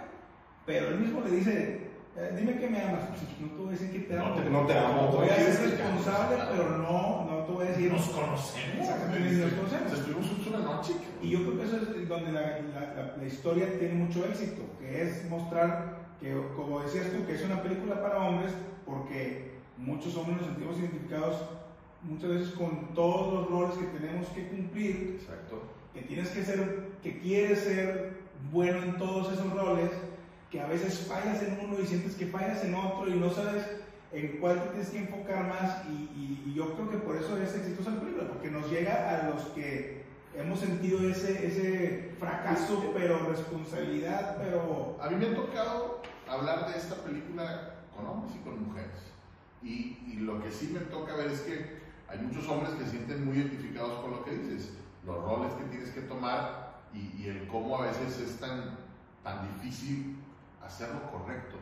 pero 0.66 0.90
él 0.90 0.96
mismo 1.00 1.22
le 1.22 1.30
dice, 1.32 1.88
eh, 2.18 2.36
dime 2.38 2.58
que 2.60 2.68
me 2.68 2.82
amas, 2.82 3.02
no 3.40 3.48
te 3.50 3.56
voy 3.58 3.68
a 3.68 3.72
decir 3.72 3.92
que 3.92 4.00
te 4.00 4.16
No 4.16 4.26
amo, 4.26 4.36
te- 4.36 4.50
no 4.50 4.66
te 4.66 4.74
amo, 4.78 5.08
voy 5.14 5.30
a 5.30 5.36
ser 5.36 5.70
responsable, 5.70 6.38
pero 6.52 6.70
no 6.78 7.27
te 7.48 7.54
voy 7.54 7.66
a 7.66 7.70
decir, 7.70 7.92
Nos 7.92 8.06
conocemos. 8.10 8.78
Exactamente, 8.80 9.34
nos 9.46 9.54
conocemos. 9.54 9.94
Estuvimos 9.94 10.28
juntos 10.28 10.48
una 10.48 10.60
noche. 10.60 10.94
Y 11.22 11.30
yo 11.30 11.40
creo 11.44 11.58
que 11.58 11.64
eso 11.66 11.78
es 11.78 12.08
donde 12.10 12.32
la, 12.32 12.42
la- 12.42 12.94
la- 12.96 13.18
la 13.18 13.26
historia 13.26 13.80
tiene 13.80 13.96
mucho 13.96 14.26
éxito, 14.26 14.62
que 14.80 15.02
es 15.04 15.30
mostrar 15.30 15.98
que, 16.20 16.36
como 16.56 16.82
decías 16.82 17.08
tú, 17.12 17.26
que 17.26 17.36
es 17.36 17.44
una 17.44 17.62
película 17.62 18.02
para 18.02 18.20
hombres, 18.20 18.52
porque 18.86 19.52
muchos 19.78 20.16
hombres 20.16 20.38
nos 20.38 20.48
sentimos 20.48 20.78
identificados 20.80 21.36
muchas 22.04 22.30
veces 22.30 22.50
con 22.52 22.94
todos 22.94 23.34
los 23.34 23.50
roles 23.50 23.78
que 23.78 23.98
tenemos 24.00 24.28
que 24.30 24.48
cumplir, 24.48 25.20
Exacto. 25.22 25.64
que 25.94 26.02
tienes 26.04 26.30
que 26.30 26.44
ser, 26.44 26.88
que 27.04 27.20
quieres 27.20 27.60
ser 27.60 28.18
bueno 28.52 28.82
en 28.84 28.98
todos 28.98 29.34
esos 29.34 29.52
roles, 29.54 29.90
que 30.52 30.62
a 30.62 30.68
veces 30.68 31.06
fallas 31.08 31.42
en 31.44 31.60
uno 31.66 31.76
y 31.82 31.86
sientes 31.86 32.16
que 32.16 32.28
fallas 32.28 32.64
en 32.64 32.74
otro 32.76 33.10
y 33.10 33.16
no 33.16 33.30
sabes 33.32 33.64
en 34.14 34.38
cuál 34.40 34.62
te 34.64 34.70
tienes 34.70 34.90
que 34.90 35.00
enfocar 35.00 35.48
más 35.48 35.86
y, 35.88 35.92
y- 35.92 36.44
y 36.48 36.54
yo 36.54 36.74
creo 36.76 36.90
que 36.90 36.98
por 36.98 37.16
eso 37.18 37.38
es 37.38 37.54
exitosa 37.56 37.92
la 37.92 38.00
película, 38.00 38.28
porque 38.30 38.50
nos 38.50 38.70
llega 38.70 39.10
a 39.20 39.30
los 39.30 39.44
que 39.48 40.04
hemos 40.36 40.60
sentido 40.60 41.00
ese, 41.02 41.46
ese 41.48 42.16
fracaso, 42.20 42.92
pero 42.94 43.18
responsabilidad, 43.30 44.38
pero... 44.38 44.98
A 45.02 45.10
mí 45.10 45.16
me 45.16 45.28
ha 45.28 45.36
tocado 45.36 46.02
hablar 46.30 46.72
de 46.72 46.78
esta 46.78 46.96
película 47.04 47.76
con 47.96 48.06
hombres 48.08 48.36
y 48.36 48.44
con 48.44 48.68
mujeres. 48.68 48.92
Y, 49.64 49.98
y 50.08 50.18
lo 50.20 50.42
que 50.42 50.52
sí 50.52 50.70
me 50.74 50.80
toca 50.82 51.16
ver 51.16 51.28
es 51.32 51.42
que 51.42 51.78
hay 52.08 52.20
muchos 52.20 52.48
hombres 52.48 52.72
que 52.76 52.86
se 52.86 52.92
sienten 52.92 53.26
muy 53.26 53.38
identificados 53.38 54.00
con 54.00 54.12
lo 54.12 54.24
que 54.24 54.32
dices, 54.32 54.72
los 55.06 55.22
roles 55.24 55.52
que 55.54 55.64
tienes 55.66 55.90
que 55.92 56.02
tomar 56.02 56.78
y, 56.94 57.22
y 57.22 57.28
el 57.28 57.48
cómo 57.48 57.78
a 57.82 57.88
veces 57.88 58.20
es 58.20 58.40
tan, 58.40 58.78
tan 59.24 59.54
difícil 59.56 60.18
hacer 60.66 60.90
lo 60.90 61.12
correcto. 61.12 61.58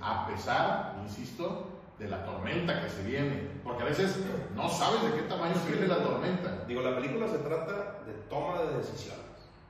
A 0.00 0.26
pesar, 0.26 0.96
insisto, 1.04 1.79
de 2.00 2.08
la 2.08 2.24
tormenta 2.24 2.82
que 2.82 2.88
se 2.88 3.02
viene. 3.04 3.48
Porque 3.62 3.82
a 3.82 3.86
veces 3.86 4.16
no 4.56 4.68
sabes 4.68 5.02
de 5.04 5.12
qué 5.20 5.22
tamaño 5.28 5.54
se 5.54 5.70
viene 5.70 5.86
la 5.86 6.02
tormenta. 6.02 6.64
Digo, 6.66 6.80
la 6.82 6.96
película 6.96 7.28
se 7.28 7.38
trata 7.38 8.00
de 8.06 8.12
toma 8.28 8.62
de 8.62 8.78
decisiones. 8.78 9.20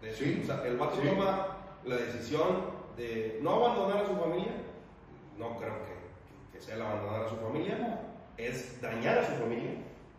De- 0.01 0.15
Sí. 0.15 0.41
O 0.43 0.47
sea, 0.47 0.65
el 0.67 0.77
vato 0.79 0.97
Sí. 1.03 1.09
toma 1.09 1.49
la 1.85 1.97
decisión 1.97 2.81
de 2.97 3.39
no 3.43 3.51
abandonar 3.65 4.05
a 4.05 4.07
su 4.09 4.17
familia. 4.17 4.53
No 5.37 5.57
creo 5.59 5.75
que, 5.85 6.53
que 6.59 6.65
sea 6.65 6.77
el 6.77 6.83
abandonar 6.83 7.25
a 7.25 7.29
su 7.29 7.37
familia. 7.37 8.01
Es 8.39 8.81
dañar 8.81 9.19
a 9.19 9.27
su 9.27 9.33
familia. 9.35 9.73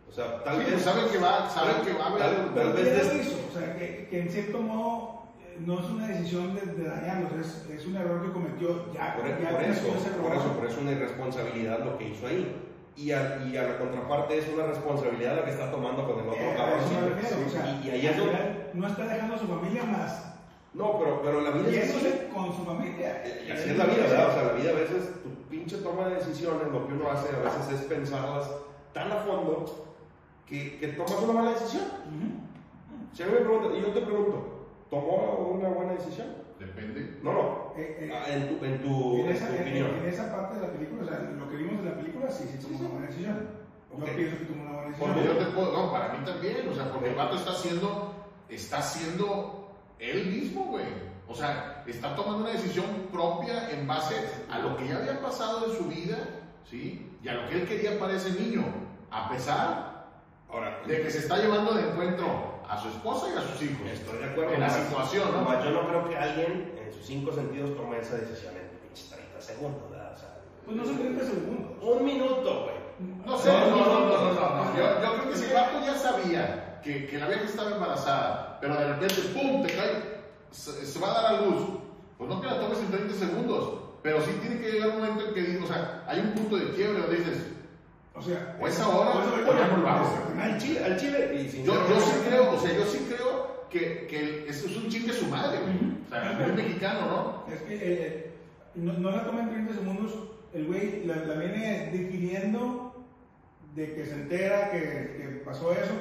O 0.08 0.12
sea, 0.12 0.44
tal 0.44 0.58
Sí, 0.64 0.70
vez. 0.70 0.82
saben 0.82 1.08
que 1.08 1.18
va- 1.18 1.48
saben 1.48 1.82
que 1.84 1.92
va 1.94 2.04
a 2.04 2.08
haber- 2.08 2.18
Tal, 2.22 2.36
tal 2.36 2.54
Pero 2.54 2.72
vez. 2.74 2.84
des- 3.14 3.26
hizo, 3.26 3.36
o 3.50 3.58
sea, 3.58 3.74
que, 3.76 4.06
que 4.10 4.20
en 4.20 4.28
cierto 4.28 4.58
modo 4.60 5.21
no 5.60 5.80
es 5.80 5.86
una 5.86 6.08
decisión 6.08 6.54
de, 6.54 6.60
de 6.62 6.88
dañarlos, 6.88 7.32
es, 7.40 7.70
es 7.70 7.86
un 7.86 7.96
error 7.96 8.22
que 8.24 8.32
cometió 8.32 8.92
ya. 8.92 9.14
Por, 9.16 9.26
ya 9.26 9.50
por 9.50 9.62
eso, 9.62 9.86
por 10.22 10.32
eso, 10.36 10.48
por 10.56 10.66
eso 10.66 10.80
una 10.80 10.92
irresponsabilidad 10.92 11.84
lo 11.84 11.98
que 11.98 12.08
hizo 12.08 12.26
ahí. 12.26 12.68
Y 12.94 13.10
a, 13.10 13.42
y 13.50 13.56
a 13.56 13.62
la 13.62 13.78
contraparte 13.78 14.36
es 14.38 14.48
una 14.52 14.66
responsabilidad 14.66 15.36
la 15.36 15.44
que 15.44 15.50
está 15.52 15.70
tomando 15.70 16.06
con 16.06 16.20
el 16.20 16.28
otro 16.28 16.42
Eh, 16.42 16.54
cabrón. 16.54 16.80
Sí, 16.86 17.34
o 17.46 17.50
sea, 17.50 17.80
y, 17.82 17.86
y 17.86 17.90
ahí 17.90 18.06
es 18.06 18.16
donde. 18.18 18.70
no 18.74 18.86
está 18.86 19.06
dejando 19.06 19.34
a 19.34 19.38
su 19.38 19.46
familia 19.46 19.84
más. 19.84 20.34
No, 20.74 20.98
pero, 20.98 21.22
pero 21.22 21.40
la 21.40 21.50
vida 21.52 21.70
Y 21.70 21.74
es 21.76 21.88
eso 21.94 22.06
es 22.06 22.14
con 22.34 22.54
su 22.54 22.64
familia. 22.64 23.22
Y 23.46 23.50
así 23.50 23.70
es 23.70 23.76
la 23.78 23.84
vida, 23.86 24.02
¿verdad? 24.08 24.28
O 24.28 24.32
sea, 24.34 24.42
la 24.44 24.52
vida 24.52 24.70
a 24.70 24.74
veces, 24.74 25.22
tu 25.22 25.30
pinche 25.48 25.78
toma 25.78 26.08
de 26.08 26.16
decisiones, 26.16 26.68
lo 26.70 26.86
que 26.86 26.92
uno 26.92 27.10
hace 27.10 27.28
a 27.34 27.38
veces 27.40 27.80
es 27.80 27.86
pensarlas 27.86 28.50
tan 28.92 29.10
a 29.10 29.16
fondo 29.16 29.94
que, 30.46 30.78
que 30.78 30.88
tomas 30.88 31.12
una 31.22 31.32
mala 31.32 31.50
decisión. 31.52 31.84
Ujú. 31.84 33.14
Si 33.14 33.22
a 33.22 33.26
mí 33.26 33.32
me 33.32 33.40
preguntan, 33.40 33.76
y 33.76 33.80
yo 33.80 33.88
te 33.88 34.00
pregunto, 34.02 34.51
¿tomó 34.92 35.48
una 35.58 35.68
buena 35.70 35.92
decisión? 35.94 36.28
Depende. 36.60 37.18
No, 37.22 37.32
no. 37.32 37.72
Eh, 37.78 37.96
eh, 38.00 38.12
Ah, 38.14 38.24
En 38.28 38.58
tu, 38.58 38.64
en 38.64 38.82
tu, 38.82 39.14
en, 39.16 39.20
en 39.26 39.32
esa, 39.32 39.46
tu 39.48 39.54
en- 39.54 39.60
opinión. 39.62 39.90
en 40.02 40.04
esa 40.06 40.30
parte 40.36 40.56
de 40.56 40.66
la 40.66 40.72
película, 40.74 41.02
o 41.02 41.06
sea, 41.06 41.18
lo 41.18 41.48
que 41.48 41.56
vimos 41.56 41.82
de 41.82 41.90
la 41.90 41.96
película, 41.96 42.30
sí, 42.30 42.44
sí 42.52 42.58
tomó 42.62 42.78
una 42.80 42.88
buena 42.90 43.06
decisión. 43.06 43.48
Yo 43.90 43.96
Ok. 44.04 44.10
pienso 44.14 44.38
que 44.38 44.44
tomó 44.44 44.62
una 44.62 44.72
buena 44.72 44.88
decisión. 44.90 45.12
Porque 45.14 45.26
yo 45.28 45.36
te 45.38 45.44
puedo, 45.46 45.72
no, 45.72 45.90
para 45.92 46.08
mí 46.12 46.24
también, 46.26 46.68
o 46.70 46.74
sea, 46.74 46.92
porque 46.92 47.08
el 47.08 47.14
vato 47.14 47.36
está 47.36 47.50
haciendo, 47.52 48.14
está 48.50 48.78
haciendo 48.78 49.70
él 49.98 50.26
mismo, 50.26 50.64
güey. 50.66 50.84
O 51.26 51.34
sea, 51.34 51.82
está 51.86 52.14
tomando 52.14 52.44
una 52.44 52.52
decisión 52.52 52.84
propia 53.10 53.70
en 53.70 53.86
base 53.86 54.14
a 54.50 54.58
lo 54.58 54.76
que 54.76 54.86
ya 54.88 54.98
había 54.98 55.20
pasado 55.22 55.66
en 55.72 55.76
su 55.78 55.84
vida, 55.84 56.18
¿sí? 56.68 57.10
Y 57.22 57.28
a 57.28 57.34
lo 57.34 57.48
que 57.48 57.54
él 57.62 57.66
quería 57.66 57.98
para 57.98 58.14
ese 58.14 58.38
niño, 58.38 58.62
a 59.10 59.30
pesar 59.30 59.90
Ahora, 60.50 60.82
de 60.86 61.00
que 61.00 61.10
se 61.10 61.20
está 61.20 61.38
llevando 61.38 61.72
de 61.72 61.88
encuentro 61.88 62.51
a 62.72 62.80
su 62.80 62.88
esposa 62.88 63.26
y 63.34 63.36
a 63.38 63.42
sus 63.42 63.62
hijos. 63.62 63.86
estoy 63.92 64.18
de 64.18 64.24
acuerdo. 64.24 64.52
En 64.54 64.60
la 64.60 64.70
situación, 64.70 65.28
¿no? 65.32 65.42
más 65.42 65.62
Yo 65.62 65.70
no 65.72 65.86
creo 65.88 66.08
que 66.08 66.16
alguien 66.16 66.72
en 66.82 66.92
sus 66.92 67.04
cinco 67.04 67.32
sentidos 67.32 67.76
tome 67.76 67.98
esa 67.98 68.16
decisión 68.16 68.54
en 68.56 68.68
pinches 68.80 69.10
30 69.10 69.40
segundos, 69.40 69.90
¿verdad? 69.90 70.12
O 70.14 70.18
sea, 70.18 70.38
Pues 70.64 70.76
no 70.76 70.84
son 70.86 70.98
30 70.98 71.24
segundos. 71.24 71.72
un 71.82 72.04
minuto, 72.04 72.64
güey. 72.64 72.76
No 73.26 73.36
sé, 73.36 73.52
no, 73.52 73.66
no, 73.70 73.76
no, 73.76 74.00
no, 74.08 74.32
no, 74.32 74.64
no. 74.64 74.76
Yo, 74.76 75.02
yo 75.02 75.14
creo 75.18 75.30
que 75.30 75.36
si 75.36 75.44
el 75.46 75.54
vato 75.54 75.80
ya 75.84 75.94
sabía 75.96 76.80
que, 76.82 77.06
que 77.06 77.18
la 77.18 77.26
vieja 77.28 77.44
estaba 77.44 77.72
embarazada, 77.72 78.58
pero 78.60 78.74
de 78.76 78.88
repente, 78.88 79.20
¡pum!, 79.34 79.62
te 79.66 79.74
cae, 79.74 80.22
se, 80.50 80.86
se 80.86 80.98
va 80.98 81.10
a 81.10 81.22
dar 81.22 81.34
a 81.34 81.40
luz. 81.42 81.62
Pues 82.16 82.30
no 82.30 82.40
que 82.40 82.46
la 82.46 82.60
tomes 82.60 82.78
en 82.78 82.90
30 82.90 83.14
segundos, 83.14 83.80
pero 84.02 84.20
sí 84.22 84.30
tiene 84.40 84.60
que 84.60 84.70
llegar 84.72 84.90
un 84.90 85.00
momento 85.00 85.26
en 85.28 85.34
que, 85.34 85.42
digo, 85.42 85.64
o 85.64 85.68
sea, 85.68 86.04
hay 86.06 86.20
un 86.20 86.32
punto 86.32 86.56
de 86.56 86.70
quiebre 86.70 87.00
donde 87.02 87.16
dices, 87.16 87.46
O 88.14 88.22
sea, 88.22 88.56
O 88.60 88.66
es 88.66 88.78
ahora, 88.80 89.12
por 89.12 89.22
eso 89.40 89.50
o 89.50 89.58
ya 89.58 89.68
no 89.68 89.76
lo 89.78 89.88
hago. 89.88 90.08
Al 90.40 90.58
chile, 90.58 90.84
al 90.84 90.96
chile. 90.98 91.30
Y 91.34 91.62
yo, 91.62 91.88
yo 91.88 92.00
sí 92.00 92.12
creo, 92.26 92.52
o 92.52 92.58
sea, 92.60 92.72
yo 92.74 92.84
sí 92.84 93.06
creo 93.08 93.66
que, 93.70 94.06
que 94.06 94.46
eso 94.48 94.66
es 94.66 94.76
un 94.76 94.88
chingue 94.88 95.12
su 95.12 95.26
madre, 95.26 95.60
güey. 95.60 95.76
O 96.06 96.08
sea, 96.08 96.46
es 96.46 96.54
mexicano, 96.54 97.00
¿no? 97.46 97.52
Es 97.54 97.62
que 97.62 97.78
eh, 97.80 98.30
no, 98.74 98.92
no 98.94 99.10
la 99.10 99.24
toma 99.24 99.40
en 99.40 99.50
30 99.50 99.74
segundos, 99.74 100.12
el 100.52 100.66
güey 100.66 101.04
la, 101.04 101.16
la 101.16 101.34
viene 101.34 101.90
digiriendo 101.92 102.94
de 103.74 103.94
que 103.94 104.04
se 104.04 104.12
entera 104.12 104.70
que, 104.70 104.80
que 104.80 105.42
pasó 105.44 105.72
eso, 105.72 105.94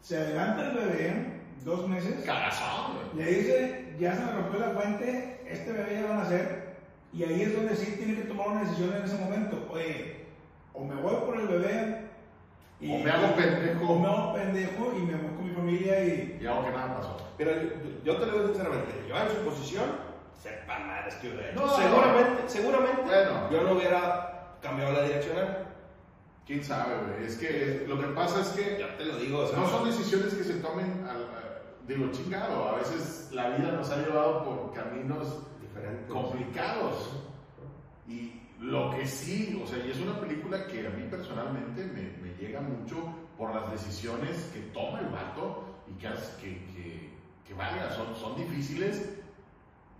se 0.00 0.16
adelanta 0.16 0.70
el 0.70 0.76
bebé, 0.76 1.40
dos 1.64 1.88
meses, 1.88 2.24
Cagazón, 2.24 2.96
güey. 3.12 3.24
le 3.24 3.32
dice, 3.32 3.94
ya 4.00 4.16
se 4.16 4.24
me 4.24 4.32
rompió 4.32 4.58
la 4.58 4.70
fuente, 4.70 5.40
este 5.46 5.72
bebé 5.72 6.00
ya 6.00 6.08
va 6.08 6.14
a 6.14 6.24
nacer, 6.24 6.74
y 7.12 7.22
ahí 7.22 7.42
es 7.42 7.54
donde 7.54 7.76
sí 7.76 7.94
tiene 7.96 8.16
que 8.16 8.22
tomar 8.22 8.48
una 8.48 8.62
decisión 8.62 8.96
en 8.96 9.04
ese 9.04 9.16
momento, 9.18 9.68
oye, 9.70 10.21
o 10.74 10.84
me 10.84 10.94
voy 11.00 11.14
por 11.26 11.36
el 11.38 11.46
bebé, 11.48 12.08
O 12.80 12.98
me 12.98 13.10
hago 13.10 13.34
pendejo. 13.36 13.92
o 13.92 13.98
me 13.98 14.08
hago 14.08 14.34
pendejo 14.34 14.92
y 14.96 15.02
me 15.02 15.14
voy 15.14 15.34
con 15.36 15.44
mi 15.48 15.54
familia 15.54 16.04
y... 16.04 16.38
Y 16.40 16.46
hago 16.46 16.64
que 16.64 16.70
nada 16.70 16.96
pasó. 16.96 17.16
Mira, 17.38 17.52
yo, 17.62 17.68
yo 18.04 18.16
te 18.16 18.26
lo 18.26 18.32
digo 18.32 18.46
sinceramente, 18.48 19.04
yo 19.08 19.16
en 19.16 19.28
su 19.30 19.36
posición, 19.44 19.84
sepa 20.42 20.78
madres 20.80 21.14
que 21.16 21.28
hubiera 21.28 21.50
hecho. 21.50 21.60
No, 21.60 21.68
seguramente, 21.76 22.42
seguramente, 22.48 23.02
Bueno. 23.04 23.50
yo 23.50 23.62
no 23.62 23.72
hubiera 23.72 24.56
cambiado 24.60 24.92
la 24.92 25.02
direccional. 25.02 25.66
¿Quién 26.44 26.64
sabe, 26.64 26.94
güey? 27.06 27.24
Es 27.24 27.36
que 27.36 27.84
lo 27.86 28.00
que 28.00 28.06
pasa 28.08 28.40
es 28.40 28.48
que 28.48 28.76
Ya 28.78 28.96
te 28.96 29.04
lo 29.04 29.16
digo, 29.16 29.38
o 29.40 29.46
sea, 29.46 29.58
no 29.60 29.68
son 29.68 29.84
decisiones 29.84 30.34
que 30.34 30.42
se 30.42 30.54
tomen, 30.54 31.06
al, 31.08 31.28
digo, 31.86 32.10
chingado. 32.10 32.68
A 32.70 32.74
veces 32.78 33.28
la 33.32 33.50
vida 33.50 33.70
nos 33.72 33.88
ha 33.90 33.98
llevado 33.98 34.44
por 34.44 34.72
caminos 34.74 35.46
diferentes. 35.60 36.10
complicados. 36.10 37.10
Y 38.08 38.41
lo 38.62 38.90
que 38.90 39.06
sí, 39.06 39.60
o 39.62 39.66
sea, 39.66 39.84
y 39.84 39.90
es 39.90 39.98
una 40.00 40.20
película 40.20 40.66
que 40.66 40.86
a 40.86 40.90
mí 40.90 41.04
personalmente 41.10 41.84
me, 41.84 42.16
me 42.22 42.34
llega 42.36 42.60
mucho 42.60 42.96
por 43.36 43.52
las 43.54 43.70
decisiones 43.72 44.50
que 44.54 44.60
toma 44.72 45.00
el 45.00 45.08
vato 45.08 45.64
y 45.88 45.98
que, 46.00 46.08
que, 46.40 46.64
que, 46.72 47.10
que 47.46 47.54
vaya, 47.54 47.90
son, 47.90 48.14
son 48.14 48.36
difíciles. 48.36 49.18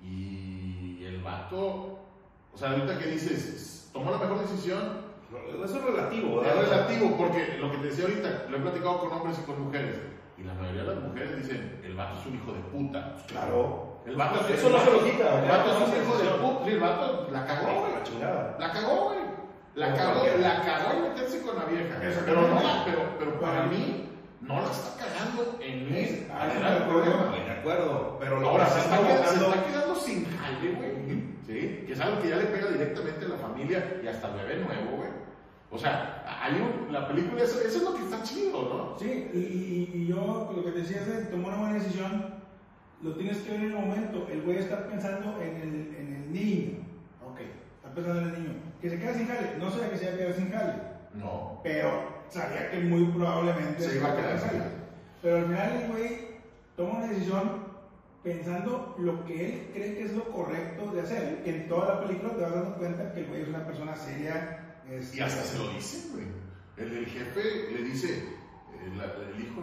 Y 0.04 1.04
el 1.04 1.20
vato, 1.22 1.98
o 2.52 2.56
sea, 2.56 2.70
ahorita 2.70 2.98
que 2.98 3.06
dices, 3.06 3.90
tomó 3.92 4.10
la 4.10 4.18
mejor 4.18 4.40
decisión, 4.40 5.02
Eso 5.64 5.76
es 5.78 5.84
relativo, 5.84 6.42
es 6.42 6.46
¿verdad? 6.46 6.70
relativo, 6.70 7.16
porque 7.16 7.56
lo 7.58 7.70
que 7.70 7.78
te 7.78 7.86
decía 7.86 8.04
ahorita, 8.04 8.46
lo 8.50 8.56
he 8.56 8.60
platicado 8.60 8.98
con 9.00 9.12
hombres 9.12 9.38
y 9.40 9.46
con 9.46 9.62
mujeres, 9.62 9.96
y 10.38 10.42
la 10.42 10.54
mayoría 10.54 10.82
de 10.84 10.94
las 10.94 11.04
mujeres 11.04 11.36
dicen, 11.36 11.80
el 11.84 11.94
vato 11.94 12.18
es 12.20 12.26
un 12.26 12.34
hijo 12.36 12.52
de 12.52 12.60
puta. 12.60 13.16
Claro. 13.28 13.91
El 14.06 14.16
vato, 14.16 14.40
Eso 14.48 14.66
el 14.66 14.72
no 14.72 14.78
se 14.80 14.90
lo 14.90 15.04
quita, 15.04 15.42
El 15.42 15.48
vato 15.48 15.70
es 15.70 15.76
un 15.76 15.82
hijo 15.82 16.16
de 16.16 16.22
decisión. 16.24 16.40
puta. 16.40 16.64
Sí, 16.64 16.70
el 16.72 16.80
vato 16.80 17.28
la 17.30 17.46
cagó, 17.46 17.80
güey. 17.80 17.92
la 17.94 18.02
chingada. 18.02 18.56
La 18.58 18.72
cagó, 18.72 19.04
güey. 19.06 19.18
La 19.74 19.94
cagó, 19.94 20.24
la 20.38 20.62
cagó 20.62 20.92
en 20.92 21.02
meterse 21.02 21.42
con 21.42 21.56
la 21.56 21.64
vieja. 21.64 21.96
Pero, 22.26 22.42
no 22.48 22.54
la, 22.62 22.84
pero, 22.84 23.00
pero 23.18 23.40
para 23.40 23.66
mí, 23.66 24.08
no 24.40 24.60
la 24.60 24.70
está 24.70 24.96
cagando 25.02 25.56
en 25.60 25.96
ir 25.96 26.28
Ah, 26.30 26.46
no, 26.60 26.68
el 26.68 26.82
problema. 26.84 27.32
De 27.36 27.50
acuerdo, 27.52 28.16
pero 28.20 28.40
lo 28.40 28.48
Ahora 28.50 28.66
se 28.66 28.80
está, 28.80 28.98
quedando, 28.98 29.14
se 29.24 29.34
buscando- 29.38 29.54
está 29.54 29.66
quedando 29.72 29.94
sin 29.96 30.26
jale, 30.36 30.72
güey. 30.72 30.92
¿Sí? 31.46 31.84
Que 31.86 31.92
es 31.92 32.00
algo 32.00 32.20
que 32.20 32.28
ya 32.28 32.36
le 32.36 32.44
pega 32.46 32.66
directamente 32.68 33.24
a 33.24 33.28
la 33.28 33.36
familia 33.36 34.00
y 34.02 34.06
hasta 34.08 34.26
al 34.28 34.34
bebé 34.34 34.56
nuevo, 34.56 34.96
güey. 34.96 35.10
O 35.70 35.78
sea, 35.78 36.22
hay 36.42 36.54
un, 36.60 36.92
la 36.92 37.08
película, 37.08 37.42
eso, 37.42 37.58
eso 37.60 37.78
es 37.78 37.82
lo 37.82 37.94
que 37.94 38.02
está 38.02 38.22
chido, 38.22 38.62
¿no? 38.62 38.98
Sí, 38.98 39.30
y, 39.32 40.06
yo 40.06 40.50
lo 40.54 40.62
que 40.64 40.70
te 40.72 40.80
decía 40.80 40.98
es 41.00 41.30
tomar 41.30 41.48
una 41.54 41.58
buena 41.62 41.74
decisión, 41.74 42.41
lo 43.02 43.14
tienes 43.14 43.38
que 43.38 43.50
ver 43.52 43.60
en 43.60 43.66
el 43.72 43.74
momento. 43.74 44.28
El 44.30 44.42
güey 44.42 44.58
está 44.58 44.86
pensando 44.86 45.40
en 45.42 45.56
el, 45.56 45.94
en 45.98 46.14
el 46.22 46.32
niño. 46.32 46.78
Ok, 47.24 47.40
está 47.76 47.94
pensando 47.94 48.20
en 48.20 48.28
el 48.34 48.42
niño. 48.42 48.54
Que 48.80 48.90
se 48.90 48.98
queda 48.98 49.14
sin 49.14 49.26
jale. 49.26 49.58
No 49.58 49.70
sabía 49.70 49.90
que 49.90 49.98
se 49.98 50.04
iba 50.04 50.14
a 50.14 50.16
quedar 50.18 50.34
sin 50.34 50.50
jale, 50.50 50.74
No. 51.14 51.60
pero 51.62 52.22
sabía 52.28 52.70
que 52.70 52.80
muy 52.80 53.04
probablemente 53.06 53.82
Se 53.82 53.96
iba 53.96 54.12
a 54.12 54.16
quedar 54.16 54.38
sin 54.38 54.48
jale. 54.50 54.64
Pero 55.22 55.36
al 55.36 55.44
final 55.46 55.72
el 55.82 55.88
güey 55.90 56.18
toma 56.76 56.98
una 56.98 57.06
decisión 57.08 57.72
pensando 58.22 58.94
lo 58.98 59.24
que 59.24 59.44
él 59.46 59.70
cree 59.72 59.94
que 59.96 60.02
es 60.04 60.12
lo 60.14 60.24
correcto 60.30 60.92
de 60.92 61.00
hacer. 61.00 61.42
En 61.44 61.68
toda 61.68 61.94
la 61.94 62.06
película 62.06 62.34
te 62.34 62.42
vas 62.42 62.54
dando 62.54 62.76
cuenta 62.76 63.12
que 63.12 63.20
el 63.20 63.26
güey 63.26 63.42
es 63.42 63.48
una 63.48 63.66
persona 63.66 63.96
seria. 63.96 64.76
este, 64.90 65.16
Y 65.16 65.20
hasta 65.20 65.42
se 65.42 65.58
lo 65.58 65.68
dicen, 65.70 66.12
güey. 66.12 66.26
El, 66.76 66.96
el 66.98 67.06
jefe 67.06 67.70
le 67.72 67.82
dice, 67.82 68.18
eh, 68.18 68.92
la- 68.96 69.04
el 69.28 69.40
hijo, 69.44 69.60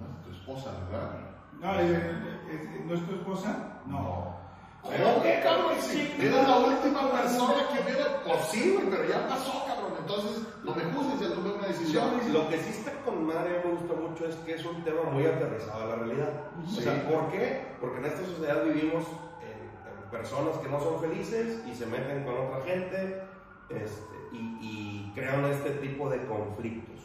no, 0.00 0.22
tu 0.24 0.30
esposa, 0.30 0.72
¿verdad? 0.90 1.27
No, 1.60 1.74
"¿Es- 1.80 2.84
¿no 2.86 2.94
es 2.94 3.06
tu 3.06 3.14
esposa? 3.14 3.80
No. 3.86 4.36
¿Cómo 4.82 5.22
que, 5.22 5.40
cabrón? 5.42 5.74
Sí, 5.80 6.14
eres 6.18 6.32
la 6.48 6.56
última 6.58 7.10
persona 7.10 7.54
que 7.72 7.92
veo. 7.92 8.06
Pues 8.24 8.40
sí, 8.50 8.74
güey, 8.74 8.88
pero 8.90 9.08
ya 9.08 9.28
pasó, 9.28 9.64
cabrón. 9.66 9.92
Entonces, 9.98 10.42
no 10.64 10.74
me 10.74 10.84
juzgues, 10.84 11.20
ya 11.28 11.34
tomé 11.34 11.50
una 11.52 11.66
decisión. 11.66 12.10
Lo 12.32 12.48
que 12.48 12.58
sí 12.58 12.70
está 12.70 12.92
con 13.04 13.26
madre 13.26 13.60
me 13.64 13.72
gusta 13.72 13.94
mucho 13.94 14.26
es 14.26 14.36
que 14.36 14.54
es 14.54 14.64
un 14.64 14.82
tema 14.84 15.02
muy 15.10 15.26
aterrizado 15.26 15.82
a 15.82 15.86
la 15.86 15.96
realidad. 15.96 16.32
Sí. 16.68 16.78
O 16.78 16.82
sea, 16.82 17.08
¿por 17.10 17.30
qué? 17.30 17.66
Porque 17.80 17.98
en 17.98 18.04
esta 18.06 18.24
sociedad 18.24 18.62
vivimos 18.64 19.04
en, 19.42 20.04
en 20.04 20.10
personas 20.10 20.56
que 20.58 20.68
no 20.68 20.80
son 20.80 21.00
felices 21.00 21.60
y 21.66 21.74
se 21.74 21.86
meten 21.86 22.24
con 22.24 22.34
otra 22.38 22.62
gente 22.64 23.22
este, 23.70 24.16
y, 24.32 24.38
y 24.62 25.12
crean 25.14 25.44
este 25.46 25.70
tipo 25.72 26.08
de 26.08 26.24
conflictos. 26.26 27.00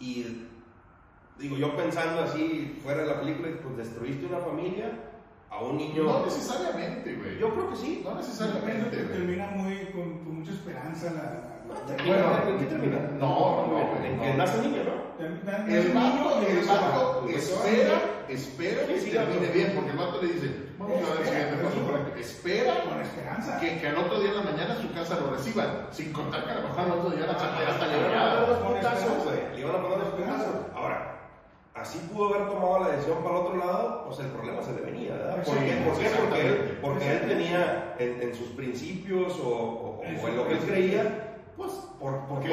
Y 0.00 0.46
digo, 1.38 1.56
yo 1.56 1.76
pensando 1.76 2.22
así 2.22 2.78
fuera 2.82 3.02
de 3.02 3.06
la 3.08 3.20
película, 3.20 3.48
pues 3.62 3.76
destruiste 3.76 4.26
una 4.26 4.38
familia 4.38 4.90
a 5.50 5.60
un 5.62 5.76
niño. 5.78 6.04
No 6.04 6.24
necesariamente, 6.24 7.14
güey. 7.14 7.38
Yo 7.38 7.50
creo 7.54 7.70
que 7.70 7.76
sí. 7.76 8.02
No 8.04 8.14
necesariamente, 8.14 8.96
termina 8.96 9.46
muy 9.48 9.86
con, 9.92 10.18
con 10.24 10.38
mucha 10.40 10.52
esperanza 10.52 11.12
la. 11.12 11.54
Bueno, 11.68 12.48
¿en 12.48 12.58
qué 12.58 12.64
termina? 12.64 12.98
no, 13.20 13.66
no, 13.66 14.04
en 14.04 14.16
no. 14.16 14.22
que 14.22 14.34
nace 14.34 14.56
el 14.58 14.70
niño, 14.72 14.84
¿no? 14.84 14.92
termina- 15.18 15.66
El 15.68 15.92
vato, 15.92 16.40
el 16.40 16.66
vato 16.66 17.24
se 17.28 17.32
va. 17.32 17.36
espera, 17.36 18.00
espera 18.28 18.86
que 18.86 19.00
Sí, 19.00 19.10
termine 19.10 19.46
sí. 19.46 19.52
bien, 19.52 19.72
porque 19.74 19.90
el 19.90 19.96
vato 19.98 20.22
le 20.22 20.28
dice, 20.32 20.50
vamos 20.78 20.96
a 20.96 21.10
ver 21.12 21.20
el 21.20 21.26
siguiente 21.28 21.56
paso 21.62 21.76
por 21.84 21.94
aquí. 22.00 22.20
Espera 22.20 22.84
Con 22.84 23.00
esperanza. 23.02 23.60
que, 23.60 23.78
que 23.80 23.86
al 23.88 23.98
otro 23.98 24.18
día 24.20 24.30
en 24.30 24.36
la 24.36 24.42
mañana 24.50 24.76
su 24.80 24.92
casa 24.94 25.20
lo 25.20 25.30
reciban, 25.30 25.86
sin 25.90 26.10
contar 26.12 26.44
que 26.46 26.50
a 26.52 26.54
lo 26.56 26.68
mejor 26.68 26.80
al 26.80 26.90
otro 26.92 27.10
día 27.10 27.26
la 27.26 27.36
chapa 27.36 27.58
ya 27.62 27.70
está 27.70 27.86
Le 27.86 27.98
iban 27.98 28.14
a 28.16 28.32
poner 28.32 28.48
los 28.48 28.58
putazos, 28.58 29.24
güey. 29.24 29.38
Le 29.54 29.60
iban 29.60 29.74
a 29.76 29.82
poner 29.82 29.98
los 29.98 30.08
putazos. 30.08 30.54
Ahora, 30.74 31.17
así 31.80 31.98
pudo 32.12 32.34
haber 32.34 32.48
tomado 32.48 32.80
la 32.84 32.88
decisión 32.90 33.18
para 33.22 33.36
el 33.38 33.42
otro 33.46 33.56
lado, 33.56 34.04
pues 34.06 34.18
el 34.20 34.26
problema 34.26 34.62
se 34.62 34.72
le 34.74 34.80
venía, 34.82 35.12
¿verdad? 35.14 35.42
¿Por 35.44 35.54
Sí, 35.54 35.60
qué? 35.64 35.72
¿Por 35.88 35.98
qué? 35.98 36.08
Porque 36.20 36.40
él, 36.46 36.78
porque 36.82 37.10
él 37.12 37.28
tenía 37.28 37.94
en, 37.98 38.22
en 38.22 38.34
sus 38.34 38.48
principios 38.48 39.38
o, 39.44 39.48
o- 39.48 40.00
o 40.00 40.04
En 40.28 40.36
lo 40.36 40.46
que 40.46 40.54
él 40.54 40.60
creía, 40.60 41.24
pues 41.56 41.72
por, 42.00 42.12
por 42.26 42.38
todo, 42.40 42.44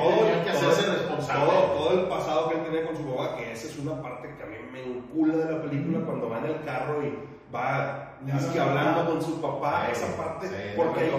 que 0.43 0.51
todo- 0.51 0.69
responsable. 0.93 1.45
Todo, 1.51 1.61
todo 1.77 1.99
el 2.01 2.07
pasado 2.07 2.49
que 2.49 2.55
él 2.55 2.63
tenía 2.65 2.85
con 2.87 2.97
su 2.97 3.03
papá, 3.05 3.35
que 3.37 3.51
esa 3.51 3.67
es 3.67 3.77
una 3.79 4.01
parte 4.01 4.33
que 4.35 4.43
a 4.43 4.47
mí 4.47 4.55
me 4.71 4.83
encula 4.83 5.35
de 5.37 5.51
la 5.51 5.61
película 5.61 5.99
cuando 6.05 6.29
va 6.29 6.39
en 6.39 6.45
el 6.45 6.63
carro 6.63 7.03
y 7.05 7.17
va 7.53 8.01
dizque 8.21 8.57
no- 8.57 8.63
hablando 8.63 9.11
con 9.11 9.21
su 9.21 9.39
papá, 9.41 9.87
esa 9.91 10.15
parte, 10.17 10.47
sí, 10.47 10.53
porque 10.75 11.11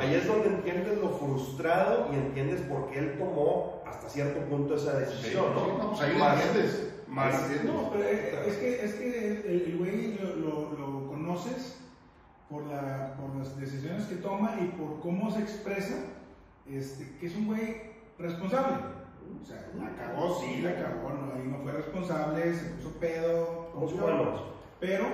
ahí 0.00 0.14
es 0.14 0.26
donde 0.26 0.48
entiendes 0.48 0.98
lo 0.98 1.10
frustrado 1.10 2.06
y 2.12 2.16
entiendes 2.16 2.62
por 2.62 2.88
qué 2.90 2.98
él 3.00 3.18
tomó 3.18 3.82
hasta 3.86 4.08
cierto 4.08 4.40
punto 4.48 4.74
esa 4.76 4.98
decisión, 4.98 5.44
sí, 5.54 5.60
¿no? 5.60 5.78
no, 5.84 5.88
pues 5.90 6.00
ahí 6.02 6.18
lo 6.18 6.24
entiendes. 6.32 6.92
Más-. 7.16 7.64
No, 7.64 7.90
pero 7.90 8.04
es, 8.04 8.20
es 8.46 8.56
que, 8.56 8.84
es 8.84 8.94
que 8.94 9.28
el, 9.48 9.76
güey 9.78 10.18
lo, 10.18 10.36
lo, 10.36 10.72
lo 10.78 11.08
conoces 11.08 11.78
por, 12.48 12.64
la, 12.66 13.14
por 13.14 13.34
las 13.36 13.58
decisiones 13.58 14.04
que 14.04 14.16
toma 14.16 14.56
y 14.60 14.66
por 14.66 15.00
cómo 15.00 15.30
se 15.30 15.40
expresa, 15.40 15.96
este, 16.68 17.16
que 17.18 17.26
es 17.26 17.36
un 17.36 17.46
güey 17.46 17.82
responsable. 18.18 18.76
O 19.42 19.44
sea, 19.44 19.68
la 19.76 19.90
cagó, 19.96 20.40
sí, 20.40 20.60
la 20.62 20.74
cagó, 20.76 21.10
no, 21.10 21.32
ahí 21.34 21.48
no 21.48 21.58
fue 21.58 21.72
responsable, 21.72 22.54
se 22.54 22.64
puso 22.70 22.90
pedo. 23.00 23.72
Pero 24.78 25.06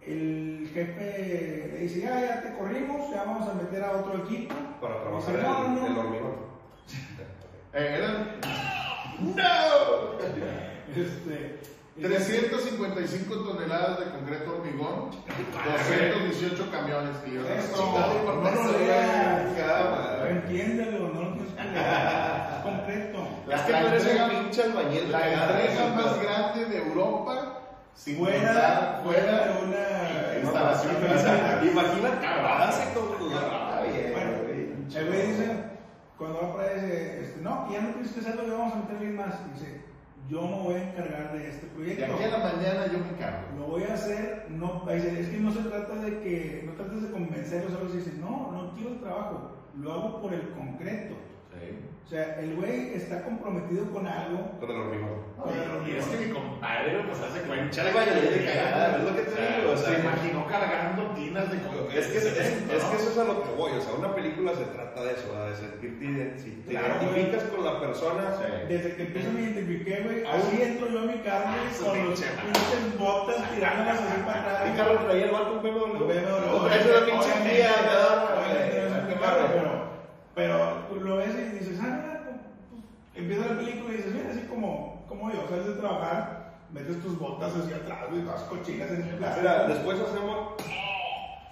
el 0.00 0.70
jefe 0.72 1.70
le 1.72 1.78
dice, 1.80 2.00
ya, 2.00 2.20
ya 2.20 2.42
te 2.42 2.56
corrimos, 2.56 3.10
ya 3.10 3.24
vamos 3.24 3.48
a 3.48 3.54
meter 3.54 3.82
a 3.84 3.92
otro 3.92 4.24
equipo. 4.24 4.54
Para 4.80 5.00
trabajar 5.02 5.34
Dice, 5.34 5.46
no, 5.46 5.66
el, 5.66 5.74
no. 5.74 5.86
el 5.86 5.98
hormigón. 5.98 6.54
Eh, 7.76 8.00
¡No! 9.18 9.34
Este, 10.96 11.58
355 12.00 13.34
toneladas 13.36 13.98
de 14.00 14.04
concreto 14.12 14.56
hormigón, 14.56 15.10
218 15.10 16.70
camiones 16.70 17.16
a 17.16 17.58
Eso, 17.58 17.94
la 17.94 18.50
no 18.50 18.62
lo 18.64 18.78
leas. 18.78 20.28
Entiéndelo, 20.28 21.08
no 21.08 21.20
lo. 21.20 21.34
Es 21.36 22.62
concreto. 22.62 23.28
Es 23.50 23.60
que 23.62 23.72
eres 23.72 24.06
un 24.06 24.30
pinche 24.30 24.62
albañil. 24.62 25.12
La 25.12 25.20
¿no? 25.20 25.94
más 25.94 26.22
grande 26.22 26.64
de 26.66 26.78
Europa, 26.78 27.60
sin 27.94 28.18
Fuera, 28.18 29.00
fuera 29.04 29.46
de 29.46 29.64
una 29.64 30.38
instalación. 30.42 30.96
Imagina 31.62 32.20
cagarse 32.20 32.94
con 32.94 33.18
tu 33.18 33.28
bien, 33.28 34.12
Bueno, 34.12 34.32
el 34.94 35.06
güey 35.06 35.26
dice, 35.28 35.64
cuando 36.18 36.56
va 36.56 36.66
ese, 36.66 37.24
este, 37.24 37.40
no, 37.40 37.68
ya 37.72 37.80
no 37.80 37.90
tienes 37.90 38.12
que 38.12 38.20
hacerlo, 38.20 38.46
ya 38.46 38.52
vamos 38.54 38.72
a 38.72 38.76
meter 38.76 38.98
bien 38.98 39.16
más. 39.16 39.34
Dice, 39.52 39.93
yo 40.28 40.42
me 40.42 40.62
voy 40.62 40.74
a 40.74 40.90
encargar 40.90 41.32
de 41.32 41.48
este 41.50 41.66
De 41.66 41.72
proyecto. 41.72 42.14
aquí 42.14 42.24
a 42.24 42.38
la 42.38 42.38
mañana 42.38 42.86
yo 42.92 42.98
me 42.98 43.08
encargo. 43.10 43.58
Lo 43.58 43.66
voy 43.66 43.82
a 43.84 43.94
hacer, 43.94 44.46
no, 44.50 44.88
es 44.90 45.28
que 45.28 45.38
no 45.38 45.52
se 45.52 45.60
trata 45.60 45.94
de 45.96 46.20
que, 46.20 46.62
no 46.66 46.72
trates 46.72 47.02
de 47.02 47.10
convencerlos, 47.10 47.72
solo 47.72 47.90
dice, 47.92 48.12
no, 48.18 48.50
no 48.52 48.72
quiero 48.74 48.90
el 48.90 49.00
trabajo, 49.00 49.52
lo 49.78 49.92
hago 49.92 50.22
por 50.22 50.32
el 50.32 50.48
concreto. 50.50 51.14
O 52.04 52.06
sea, 52.06 52.38
el 52.38 52.54
güey 52.56 52.92
está 52.94 53.22
comprometido 53.22 53.90
con 53.90 54.06
algo. 54.06 54.60
Con 54.60 54.70
el 54.70 54.76
hormigón. 54.76 55.24
Y, 55.86 55.90
y 55.90 55.96
es 55.96 56.04
que 56.04 56.26
mi 56.26 56.32
compadre, 56.34 57.00
pues 57.08 57.18
hace 57.18 57.40
cuenta. 57.48 57.80
Albañil 57.80 58.30
de 58.30 58.44
cagada, 58.44 58.96
es 58.98 59.04
lo 59.04 59.16
que 59.16 59.22
te 59.22 59.40
digo, 59.40 59.72
o 59.72 59.76
sea, 59.76 59.88
se 59.88 60.00
imaginó 60.00 60.46
cargando 60.46 61.14
tinas 61.14 61.50
de 61.50 61.56
Es 61.98 62.06
que, 62.08 62.18
es, 62.18 62.24
que 62.24 62.96
eso 62.96 63.10
es 63.10 63.18
a 63.18 63.24
lo 63.24 63.42
que 63.42 63.50
voy, 63.56 63.72
o 63.72 63.80
sea, 63.80 63.94
una 63.94 64.14
película 64.14 64.52
se 64.54 64.64
trata 64.64 65.02
de 65.02 65.12
eso, 65.12 65.32
de 65.32 65.56
sentirte, 65.56 66.38
si 66.38 66.50
te 66.50 66.70
Claro, 66.72 66.94
identificas 67.00 67.44
con 67.44 67.64
la 67.64 67.80
persona, 67.80 68.22
Sí. 68.36 68.52
Desde 68.68 68.96
que 68.96 69.02
empiezo 69.02 69.32
me 69.32 69.40
identifiqué, 69.40 70.02
güey, 70.04 70.24
así 70.26 70.62
entro 70.62 70.88
yo 70.90 70.98
a 71.00 71.02
mi 71.02 71.18
carro, 71.20 71.48
Su 71.72 71.84
con 71.84 71.98
los 71.98 72.20
pinche 72.20 72.26
pinches 72.36 72.98
botas 72.98 73.50
tirándolas 73.54 74.00
así 74.00 74.22
para 74.26 74.40
atrás. 74.40 74.62
¿qué 74.64 74.76
carro 74.76 74.98
traía 75.06 75.24
el 75.24 75.30
vato 75.30 75.52
un 75.54 75.62
BMW? 75.62 76.06
Vez 76.06 76.22
una 76.24 77.06
pinche 77.06 77.32
Kia, 77.48 77.72
¿verdad? 77.80 78.34
pero, 79.52 79.83
pero 80.34 80.86
tú 80.88 81.00
lo 81.00 81.16
ves 81.16 81.34
y 81.34 81.58
dices, 81.58 81.78
ah, 81.80 82.00
mira, 82.02 82.22
pues, 82.24 82.36
empieza 83.14 83.46
la 83.46 83.58
película 83.58 83.94
y 83.94 83.96
dices, 83.98 84.14
mira, 84.14 84.30
así 84.30 84.40
como, 84.48 85.04
como 85.08 85.30
yo, 85.32 85.46
sales 85.48 85.66
de 85.66 85.74
trabajar, 85.74 86.54
metes 86.72 87.00
tus 87.02 87.18
botas 87.18 87.54
hacia 87.54 87.76
atrás, 87.76 88.10
güey, 88.10 88.24
vas 88.24 88.42
cochinas 88.42 88.90
en 88.90 89.02
el 89.02 89.16
plástico. 89.16 89.40
Mira, 89.42 89.68
después 89.68 90.00
hacemos, 90.00 90.54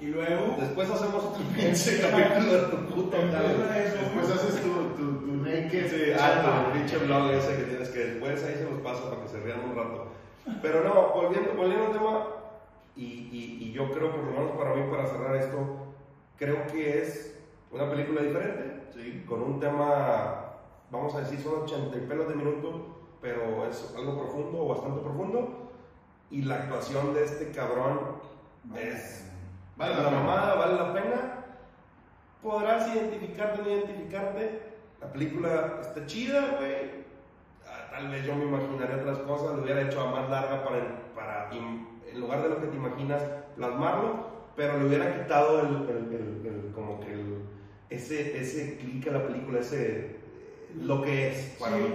y 0.01 0.07
luego, 0.07 0.57
después 0.59 0.90
hacemos 0.90 1.25
otro 1.25 1.45
pinche 1.55 2.01
capítulo 2.01 2.53
de 2.53 2.62
tu 2.68 2.77
eso, 3.12 3.97
Después 4.01 4.31
haces 4.31 4.62
tu, 4.62 4.73
tu, 4.97 5.27
tu 5.27 5.37
naked. 5.37 5.90
Sí, 5.90 6.12
ah, 6.18 6.66
el 6.66 6.81
pinche 6.81 6.99
blog 6.99 7.31
ese 7.31 7.57
que 7.57 7.62
tienes 7.62 7.88
que 7.90 8.05
después 8.05 8.42
ahí 8.42 8.55
se 8.55 8.64
los 8.64 8.81
paso 8.81 9.09
para 9.09 9.23
que 9.23 9.29
se 9.29 9.40
rían 9.40 9.61
un 9.61 9.77
rato. 9.77 10.09
Pero 10.61 10.83
no, 10.83 11.11
volviendo, 11.14 11.55
volviendo 11.55 11.87
al 11.87 11.92
tema, 11.92 12.27
y, 12.97 13.05
y, 13.05 13.59
y 13.61 13.73
yo 13.73 13.92
creo, 13.92 14.11
por 14.11 14.25
lo 14.25 14.33
menos 14.33 14.51
para 14.57 14.75
mí, 14.75 14.83
para 14.90 15.07
cerrar 15.07 15.37
esto, 15.37 15.87
creo 16.37 16.66
que 16.66 17.01
es 17.01 17.32
una 17.73 17.89
película 17.91 18.23
diferente, 18.23 18.83
Sí. 18.95 19.25
con 19.27 19.43
un 19.43 19.59
tema, 19.61 20.53
vamos 20.91 21.15
a 21.15 21.21
decir, 21.21 21.41
son 21.41 21.63
80 21.63 21.97
y 21.97 22.01
pelos 22.03 22.29
de 22.29 22.35
minuto, 22.35 22.99
pero 23.21 23.67
es 23.67 23.95
algo 23.97 24.19
profundo, 24.19 24.67
bastante 24.69 25.01
profundo, 25.01 25.71
y 26.31 26.43
la 26.43 26.57
actuación 26.57 27.15
de 27.15 27.25
este 27.25 27.51
cabrón 27.51 28.01
es 28.77 29.29
Vale 29.77 29.95
la 30.03 30.11
mamada, 30.11 30.55
vale 30.55 30.75
la 30.75 30.93
pena. 30.93 31.45
Podrás 32.43 32.95
identificarte 32.95 33.61
o 33.61 33.65
no 33.65 33.71
identificarte. 33.71 34.63
La 35.01 35.11
película 35.13 35.79
está 35.81 36.05
chida, 36.07 36.57
güey. 36.59 37.03
Ah, 37.67 37.89
Tal 37.91 38.09
vez 38.09 38.25
yo 38.27 38.35
me 38.35 38.45
imaginaría 38.45 38.97
otras 38.97 39.19
cosas, 39.21 39.57
lo 39.57 39.63
hubiera 39.63 39.81
hecho 39.83 40.01
a 40.03 40.11
más 40.11 40.29
larga 40.29 40.63
para, 40.63 41.03
para 41.15 41.51
en 41.53 42.21
lugar 42.21 42.43
de 42.43 42.49
lo 42.51 42.61
que 42.61 42.67
te 42.67 42.77
imaginas, 42.77 43.23
plasmarlo, 43.57 44.27
pero 44.55 44.79
le 44.79 44.85
hubiera 44.87 45.23
quitado 45.23 45.61
el, 45.61 45.67
el- 45.89 46.15
el- 46.15 46.47
el- 46.47 46.73
como 46.75 47.01
que 47.01 47.13
el, 47.13 47.43
ese, 47.94 48.38
ese 48.40 48.76
clic 48.78 49.07
a 49.09 49.12
la 49.12 49.26
película, 49.26 49.61
ese, 49.61 50.16
lo 50.81 51.02
que 51.02 51.31
es 51.33 51.57
para 51.59 51.76
Sí, 51.76 51.83
mí. 51.83 51.88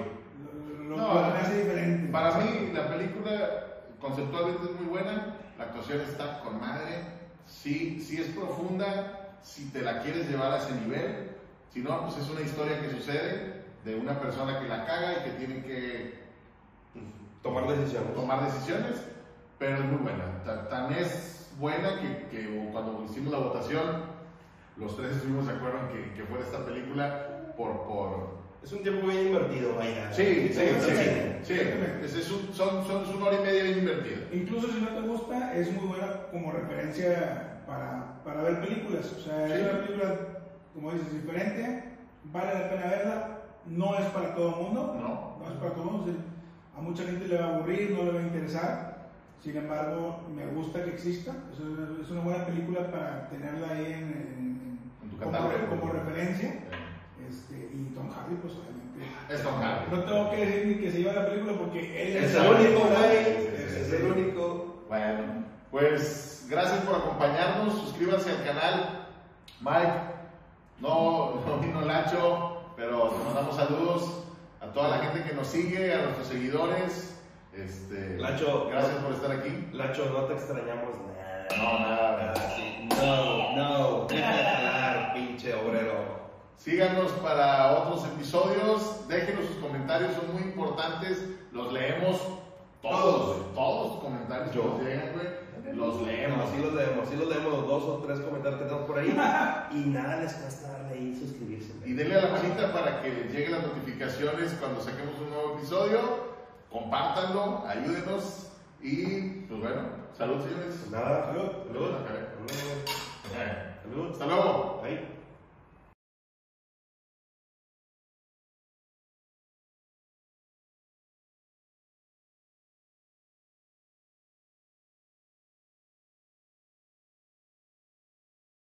lo, 0.78 0.90
lo- 0.90 0.98
No, 0.98 1.14
lo 1.28 1.34
que 1.34 1.40
hace 1.40 1.64
diferente. 1.64 2.12
Para 2.12 2.38
mí, 2.38 2.72
la 2.74 2.88
película 2.90 3.64
conceptualmente 4.00 4.64
es 4.64 4.72
muy 4.80 4.86
buena, 4.88 5.36
la 5.58 5.64
actuación 5.66 6.02
está 6.02 6.40
con 6.42 6.60
madre, 6.60 7.04
sí, 7.48 8.00
sí 8.02 8.18
es 8.22 8.28
profunda, 8.28 9.38
si 9.44 9.70
te 9.72 9.82
la 9.82 10.02
quieres 10.02 10.30
llevar 10.30 10.52
a 10.54 10.58
ese 10.58 10.74
nivel, 10.76 11.32
si 11.74 11.80
no, 11.82 12.02
pues 12.06 12.18
es 12.18 12.30
una 12.30 12.42
historia 12.42 12.82
que 12.82 12.90
sucede 12.92 13.64
de 13.86 13.96
una 13.96 14.20
persona 14.20 14.60
que 14.60 14.68
la 14.68 14.86
caga 14.86 15.14
y 15.20 15.24
que 15.30 15.38
tiene 15.46 15.64
que 15.64 16.28
Tomar 17.44 17.68
decisiones. 17.68 18.14
tomar 18.14 18.44
decisiones, 18.46 18.98
pero 19.60 19.78
es 19.78 19.86
muy 19.86 19.98
buena. 19.98 20.44
Ta- 20.44 20.68
Tan 20.68 20.92
es 20.94 21.50
buena 21.60 22.00
que, 22.02 22.28
que 22.30 22.70
cuando 22.74 23.06
hicimos 23.10 23.32
la 23.32 23.40
votación, 23.40 24.04
los 24.80 24.96
tres 24.96 25.12
estuvimos 25.14 25.48
de 25.48 25.54
acuerdo 25.54 25.80
en 25.82 25.88
que, 25.88 26.14
que 26.14 26.24
fuera 26.24 26.44
esta 26.44 26.66
película 26.66 27.54
por... 27.58 27.84
por... 27.88 28.38
Es 28.64 28.74
un 28.74 28.82
tiempo 28.84 29.08
bien 29.08 29.28
invertido, 29.28 29.76
vaya. 29.76 30.12
Sí, 30.12 30.50
sí, 30.52 30.54
sí, 30.54 30.92
cine. 30.92 31.40
sí, 31.44 31.54
es, 32.04 32.16
es 32.16 32.32
un- 32.32 32.54
son, 32.54 32.86
son, 32.86 33.04
es 33.04 33.10
una 33.16 33.28
hora 33.28 33.40
y 33.40 33.44
media 33.46 33.64
bien 33.64 33.78
invertida. 33.80 34.18
Incluso 34.34 34.68
si 34.68 34.82
no 34.82 34.90
te 34.90 35.02
gusta, 35.08 35.56
es 35.56 35.72
muy 35.72 35.88
buena 35.88 36.24
como 36.32 36.52
referencia 36.52 37.62
para, 37.66 38.22
para 38.26 38.42
ver 38.42 38.60
películas. 38.62 39.06
O 39.14 39.20
sea, 39.22 39.48
Sí. 39.48 39.54
es 39.54 39.62
una 39.72 39.82
película, 39.86 40.16
como 40.74 40.92
dices, 40.92 41.14
diferente, 41.14 41.84
vale 42.26 42.54
la 42.60 42.70
pena 42.70 42.86
verla, 42.88 43.38
no 43.68 43.96
es 43.98 44.06
para 44.08 44.36
todo 44.36 44.50
el 44.50 44.64
mundo, 44.66 44.96
No. 45.00 45.38
no 45.46 45.54
es 45.54 45.58
para 45.60 45.72
todo 45.72 45.84
el 45.84 45.90
mundo. 45.92 46.04
o 46.04 46.06
sea, 46.14 46.16
a 46.78 46.82
mucha 46.82 47.04
gente 47.04 47.28
le 47.28 47.38
va 47.38 47.46
a 47.46 47.56
aburrir, 47.56 47.92
no 47.92 48.04
le 48.04 48.12
va 48.12 48.20
a 48.20 48.24
interesar. 48.24 48.87
Sin 49.44 49.56
embargo, 49.58 50.20
me 50.36 50.46
gusta 50.48 50.84
que 50.84 50.92
exista. 50.92 51.32
Es 51.54 51.60
una, 51.60 52.02
es 52.02 52.10
una 52.10 52.22
buena 52.22 52.46
película 52.46 52.92
para 52.92 53.30
tenerla 53.30 53.70
ahí 53.70 53.86
en, 53.86 53.94
en- 53.94 54.80
En 55.04 55.10
tu 55.10 55.18
como, 55.18 55.32
catálogo. 55.32 55.68
como 55.80 55.94
referencia. 55.94 56.50
Este, 57.30 57.56
y 57.74 57.92
Tom 57.96 58.10
Hardy, 58.10 58.36
pues 58.42 58.54
obviamente. 58.54 59.34
Es 59.34 59.44
Tom 59.44 59.56
Hardy. 59.62 59.86
No 59.96 60.04
tengo 60.04 60.30
que 60.32 60.46
decir 60.46 60.68
ni 60.68 60.76
que 60.76 60.92
se 60.92 60.98
lleva 61.00 61.14
la 61.14 61.26
película 61.28 61.54
porque 61.58 61.80
él 61.80 62.24
Es 62.24 62.36
el 62.36 62.44
el 62.46 62.52
único, 62.52 62.88
Es 62.88 63.94
el 63.94 64.12
único. 64.12 64.84
Bueno, 64.90 65.24
pues 65.72 66.46
gracias 66.50 66.80
por 66.82 66.96
acompañarnos, 66.96 67.74
suscríbanse 67.80 68.32
al 68.32 68.44
canal. 68.44 69.08
Mike, 69.62 69.94
no, 70.80 71.42
no 71.46 71.58
vino 71.60 71.82
Lacho, 71.82 72.62
pero 72.76 73.10
te 73.10 73.24
mandamos 73.26 73.56
saludos 73.56 74.24
a 74.62 74.68
toda 74.68 74.90
la 74.90 74.98
gente 75.00 75.28
que 75.28 75.36
nos 75.36 75.48
sigue, 75.48 75.94
a 75.94 76.02
nuestros 76.04 76.28
seguidores. 76.28 77.17
Este, 77.58 78.18
Lacho. 78.18 78.68
gracias 78.70 78.96
por 79.04 79.14
estar 79.14 79.32
aquí. 79.32 79.68
Lacho, 79.74 80.06
no 80.14 80.26
te 80.26 80.34
extrañamos 80.34 80.96
nada. 81.18 81.48
No, 81.58 81.80
nada. 81.80 82.36
Sí. 82.56 82.88
No, 82.90 83.56
no. 83.56 84.06
Deja 84.08 85.12
pinche 85.14 85.54
obrero. 85.56 86.18
Síganos 86.58 87.12
para 87.14 87.72
otros 87.72 88.06
episodios, 88.06 89.08
déjenos 89.08 89.46
sus 89.46 89.58
comentarios, 89.58 90.14
son 90.14 90.34
muy 90.34 90.42
importantes, 90.42 91.24
los 91.52 91.72
leemos 91.72 92.20
todos, 92.82 93.54
todos 93.54 93.92
los 93.92 94.04
comentarios 94.04 94.50
que 94.50 94.58
Yo. 94.58 94.64
nos 94.64 94.82
llegan, 94.82 95.14
güey, 95.14 95.76
los 95.76 96.02
leemos. 96.02 96.50
Sí 96.50 96.62
los 96.62 96.74
leemos, 96.74 97.10
sí 97.10 97.16
los 97.16 97.28
leemos 97.28 97.54
los 97.54 97.68
dos 97.68 97.84
o 97.84 98.04
tres 98.06 98.20
comentarios 98.20 98.60
que 98.60 98.66
tenemos 98.66 98.88
por 98.88 99.00
ahí. 99.00 99.10
y 99.72 99.90
nada 99.90 100.22
les 100.22 100.34
cuesta 100.34 100.72
darle 100.72 100.94
ahí 100.96 101.16
suscribirse. 101.20 101.74
Y 101.86 101.94
denle 101.94 102.16
a 102.16 102.22
la 102.24 102.32
manita 102.32 102.74
para 102.74 103.02
que 103.02 103.10
les 103.10 103.32
lleguen 103.32 103.52
las 103.52 103.64
notificaciones 103.64 104.54
cuando 104.60 104.82
saquemos 104.82 105.18
un 105.20 105.30
nuevo 105.30 105.58
episodio. 105.58 106.37
Compártanlo, 106.72 107.66
ayúdenos. 107.68 108.52
Y 108.82 109.06
pues 109.48 109.60
bueno, 109.62 109.82
salud 110.18 110.44
señores. 110.44 110.90
Nada. 110.92 111.28
Salud. 111.28 111.52
Salud. 111.68 111.92
Salud. 111.92 112.52
Salud. 113.84 114.12
Hasta 114.12 114.26
luego. 114.26 114.82
Ahí. 114.84 115.17